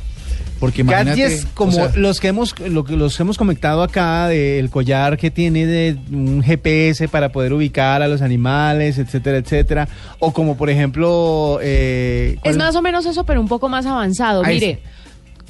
[0.60, 1.22] Porque imagínate...
[1.22, 4.70] Gadgets como o sea, los que hemos lo que los que hemos comentado acá del
[4.70, 9.88] collar que tiene de un GPS para poder ubicar a los animales, etcétera, etcétera.
[10.20, 13.86] O como por ejemplo eh, ¿cuál- Es más o menos eso, pero un poco más
[13.86, 14.42] avanzado.
[14.44, 14.80] Ah, Mire,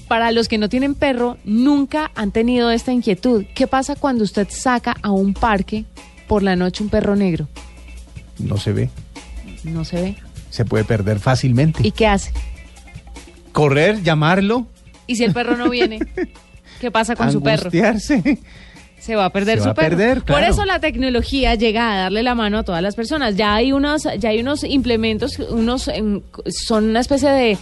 [0.10, 3.46] para los que no tienen perro, nunca han tenido esta inquietud.
[3.56, 5.86] ¿Qué pasa cuando usted saca a un parque
[6.28, 7.48] por la noche un perro negro?
[8.40, 8.90] no se ve,
[9.64, 10.16] No se ve.
[10.50, 11.80] se puede perder fácilmente.
[11.88, 12.32] ¿Y qué hace?
[13.52, 14.68] Correr, llamarlo,
[15.08, 16.00] ¿Y si el perro no viene?
[16.82, 17.64] ¿Qué pasa con su perro?
[17.68, 18.38] angustiarse.
[19.00, 19.90] Se va a perder Se su va a perro.
[19.98, 20.48] perder, Por claro.
[20.54, 23.36] eso la tecnología llega a darle la mano a todas las personas.
[23.36, 27.58] Ya hay unos, ya hay unos implementos, unos em, son una especie de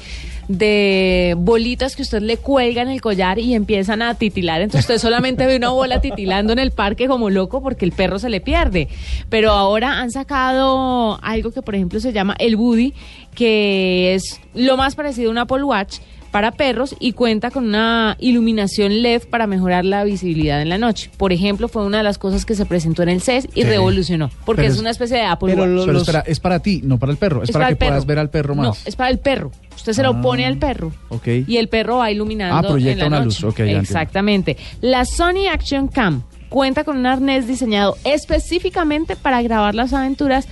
[0.47, 4.61] de bolitas que usted le cuelga en el collar y empiezan a titilar.
[4.61, 8.19] Entonces usted solamente ve una bola titilando en el parque como loco porque el perro
[8.19, 8.87] se le pierde.
[9.29, 12.93] Pero ahora han sacado algo que por ejemplo se llama el Buddy,
[13.33, 15.97] que es lo más parecido a un Apple Watch
[16.35, 21.09] para perros y cuenta con una iluminación LED para mejorar la visibilidad en la noche.
[21.15, 23.63] Por ejemplo, fue una de las cosas que se presentó en el CES y Sí.
[23.63, 25.71] revolucionó, porque Pero es una especie de Apple pero Watch.
[25.71, 27.41] lo- pero los- espera, es para ti, no para el perro.
[27.41, 27.91] Es, para, que perro.
[27.91, 28.65] puedas ver al perro más.
[28.67, 29.51] No, es para el perro.
[29.77, 30.91] Usted se lo Ah, pone al perro.
[31.07, 31.25] ok.
[31.47, 33.41] Y el perro va iluminando Ah, proyecta en la una noche.
[33.41, 33.59] luz, ok.
[33.61, 34.57] Exactamente.
[34.81, 40.49] La Sony Action Cam cuenta con un arnés diseñado específicamente para grabar las aventuras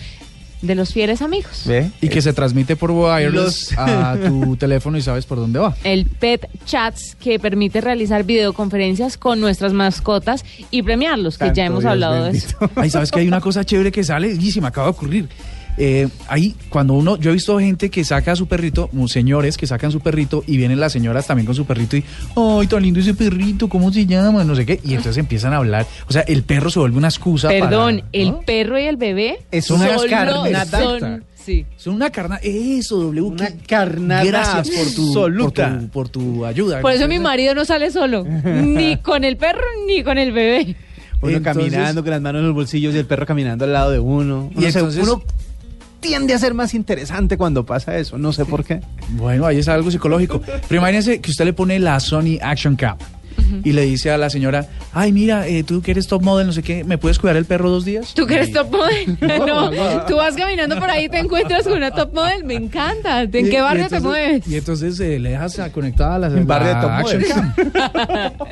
[0.64, 1.64] de los fieles amigos.
[1.66, 1.92] ¿Ve?
[2.02, 5.76] Y que se transmite por wireless Los- a tu teléfono y sabes por dónde va.
[5.84, 11.82] El Pet Chats que permite realizar videoconferencias con nuestras mascotas y premiarlos, que ya hemos
[11.82, 12.58] Dios hablado de eso.
[12.76, 14.32] Ay, ¿sabes que hay una cosa chévere que sale?
[14.32, 15.30] Y se me acaba de ocurrir.
[15.78, 19.66] Eh, ahí, cuando uno, yo he visto gente que saca a su perrito, señores que
[19.66, 22.04] sacan su perrito y vienen las señoras también con su perrito y,
[22.36, 24.44] ay, tan lindo ese perrito, ¿cómo se llama?
[24.44, 24.80] No sé qué.
[24.84, 25.86] Y entonces empiezan a hablar.
[26.08, 28.42] O sea, el perro se vuelve una excusa Perdón, para- el ¿no?
[28.42, 30.66] perro y el bebé Es son una los- carnada.
[30.68, 31.66] son- sí.
[31.76, 32.40] Son una carna.
[32.44, 33.22] Eso, W.
[33.28, 35.80] Una carnada Gracias por tu, por absoluta.
[35.80, 36.82] tu, por tu ayuda.
[36.82, 40.76] Por eso mi marido no sale solo, ni con el perro ni con el bebé.
[41.22, 43.92] Uno Entonces- caminando con las manos en los bolsillos y el perro caminando al lado
[43.92, 44.52] de uno.
[44.56, 45.24] Y se- entonces- uno
[46.04, 48.82] tiende a ser más interesante cuando pasa eso, no sé por qué.
[49.12, 50.42] Bueno, ahí es algo psicológico.
[50.68, 52.98] Pero imagínense que usted le pone la Sony Action Cam
[53.64, 56.54] y le dice a la señora, ay, mira, eh, tú que eres top model, no
[56.54, 58.14] sé qué, ¿me puedes cuidar el perro dos días?
[58.14, 59.18] ¿Tú que eres top model?
[59.44, 60.06] No, no.
[60.06, 62.44] tú vas caminando por ahí y te encuentras con una top model.
[62.44, 63.22] Me encanta.
[63.24, 64.48] ¿En Y- qué barrio te mueves?
[64.48, 67.72] Y entonces eh, le dejas conectada a la, En barrio la de top Action model.
[67.74, 67.94] Cam.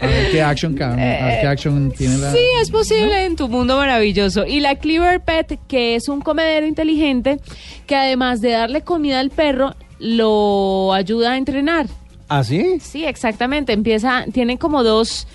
[0.01, 2.31] A ver qué Action Cam, a ver qué Action tiene la...
[2.31, 4.45] Sí, es posible en tu mundo maravilloso.
[4.45, 7.39] Y la Cleaver Pet, que es un comedero inteligente
[7.87, 11.87] que además de darle comida al perro, lo ayuda a entrenar.
[12.33, 12.77] ¿Ah, sí?
[12.81, 13.73] Sí, exactamente.
[13.73, 15.27] Empieza, tiene como dos,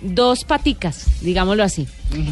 [0.00, 1.86] dos paticas, digámoslo así.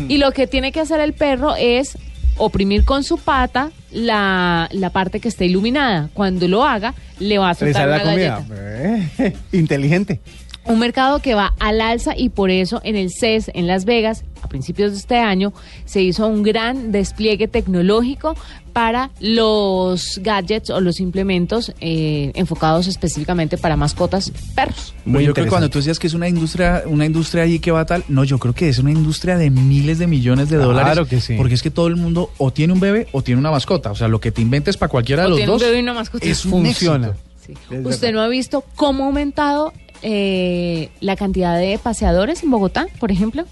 [0.09, 1.99] Y lo que tiene que hacer el perro es
[2.39, 6.09] oprimir con su pata la, la parte que esté iluminada.
[6.14, 8.45] Cuando lo haga, le va a soltar sale una la comida.
[8.49, 9.25] galleta.
[9.25, 10.21] Eh, Inteligente.
[10.69, 14.25] Un mercado que va al alza y por eso en el CES, en Las Vegas,
[14.43, 15.53] a principios de este año
[15.85, 18.35] se hizo un gran despliegue tecnológico
[18.73, 24.93] para los gadgets o los implementos eh, enfocados específicamente para mascotas perros.
[25.05, 27.71] Muy yo creo que cuando tú decías que es una industria, una industria ahí que
[27.71, 30.73] va tal, no, yo creo que es una industria de miles de millones de Claro
[30.73, 31.09] dólares.
[31.09, 31.35] que sí.
[31.37, 33.93] Porque es que todo el mundo o tiene un bebé o tiene una mascota.
[33.93, 35.79] O sea, lo que te inventes para cualquiera de O los tiene un dos bebé
[35.79, 36.27] y una mascota.
[36.27, 37.07] es un Funciona.
[37.09, 37.23] éxito.
[37.47, 37.55] Sí.
[37.77, 39.73] Es ¿Usted no ha visto cómo ha aumentado
[40.03, 43.45] eh, la cantidad de paseadores en Bogotá, por ejemplo?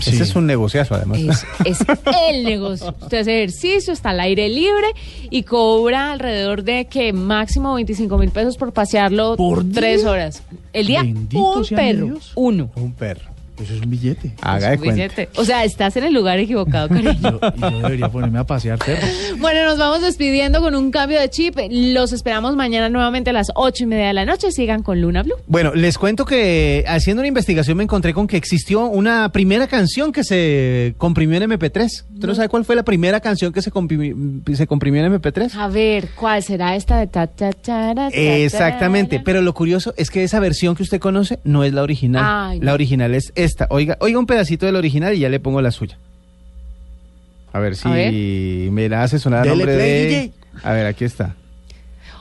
[0.00, 0.10] Sí.
[0.10, 1.20] Ese es un negociazo, además.
[1.64, 1.78] Es, es
[2.30, 2.92] el negocio.
[3.00, 4.88] Usted hace ejercicio, está al aire libre
[5.30, 10.10] y cobra alrededor de que máximo 25 mil pesos por pasearlo ¿Por tres día?
[10.10, 10.42] horas.
[10.72, 12.32] El día, Bendito un perro, Dios.
[12.34, 12.70] uno.
[12.74, 13.33] Un perro.
[13.62, 14.32] Eso es un billete.
[14.40, 14.94] Haga de Es un cuenta.
[15.04, 15.28] billete.
[15.36, 17.14] O sea, estás en el lugar equivocado, cariño.
[17.40, 19.04] Yo, y yo debería ponerme a pasear perros.
[19.38, 21.58] Bueno, nos vamos despidiendo con un cambio de chip.
[21.70, 24.50] Los esperamos mañana nuevamente a las ocho y media de la noche.
[24.52, 25.34] Sigan con Luna Blue.
[25.46, 30.12] Bueno, les cuento que haciendo una investigación me encontré con que existió una primera canción
[30.12, 31.84] que se comprimió en MP3.
[32.14, 34.16] ¿Usted no sabe cuál fue la primera canción que se comprimió,
[34.54, 35.54] se comprimió en MP3?
[35.56, 40.40] A ver, ¿cuál será esta de ta ta Exactamente, pero lo curioso es que esa
[40.40, 42.22] versión que usted conoce no es la original.
[42.26, 42.64] Ay, no.
[42.66, 43.66] La original es esta.
[43.70, 45.98] Oiga, oiga un pedacito de la original y ya le pongo la suya.
[47.52, 48.12] A ver si A ver.
[48.72, 50.08] me la hace sonar Dele nombre play, de...
[50.08, 50.32] DJ.
[50.64, 51.36] A ver, aquí está.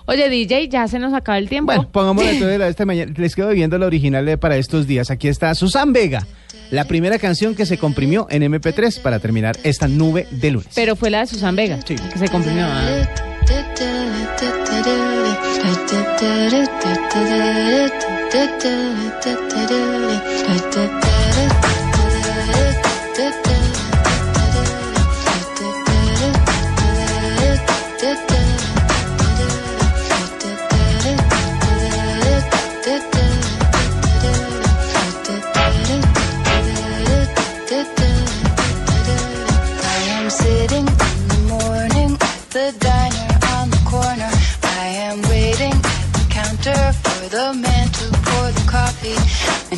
[0.05, 1.67] Oye, DJ, ya se nos acaba el tiempo.
[1.73, 3.13] Bueno, pongámosle entonces la de esta mañana.
[3.17, 5.09] Les quedo viendo la original de para estos días.
[5.09, 6.27] Aquí está Susan Vega,
[6.71, 10.69] la primera canción que se comprimió en MP3 para terminar esta nube de lunes.
[10.75, 11.95] Pero fue la de Susan Vega, Sí.
[11.95, 12.65] que se comprimió.
[12.67, 13.07] ah.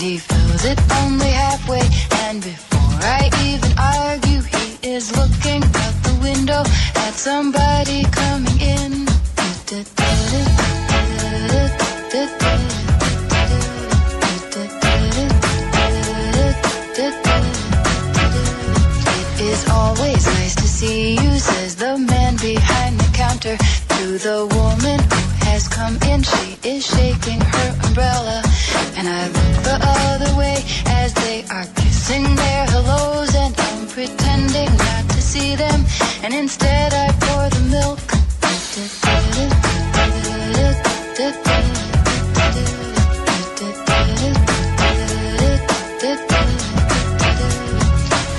[0.05, 1.81] He fills it only halfway.
[2.25, 6.61] And before I even argue, he is looking out the window
[7.05, 8.91] at somebody coming in.
[19.17, 24.39] It is always nice to see you, says the man behind the counter to the
[24.57, 26.21] woman who has come in.
[26.21, 28.43] She is shaking her umbrella,
[28.97, 34.71] and I look the other way as they are kissing their hellos, and I'm pretending
[34.77, 35.83] not to see them,
[36.23, 37.99] and instead I pour the milk.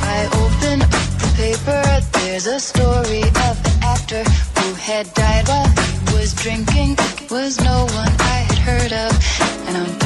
[0.03, 0.91] I open up
[1.23, 1.83] the paper.
[2.13, 4.25] There's a story of an actor
[4.59, 6.97] who had died while he was drinking.
[6.99, 9.13] It was no one I had heard of.
[9.69, 10.06] And I'm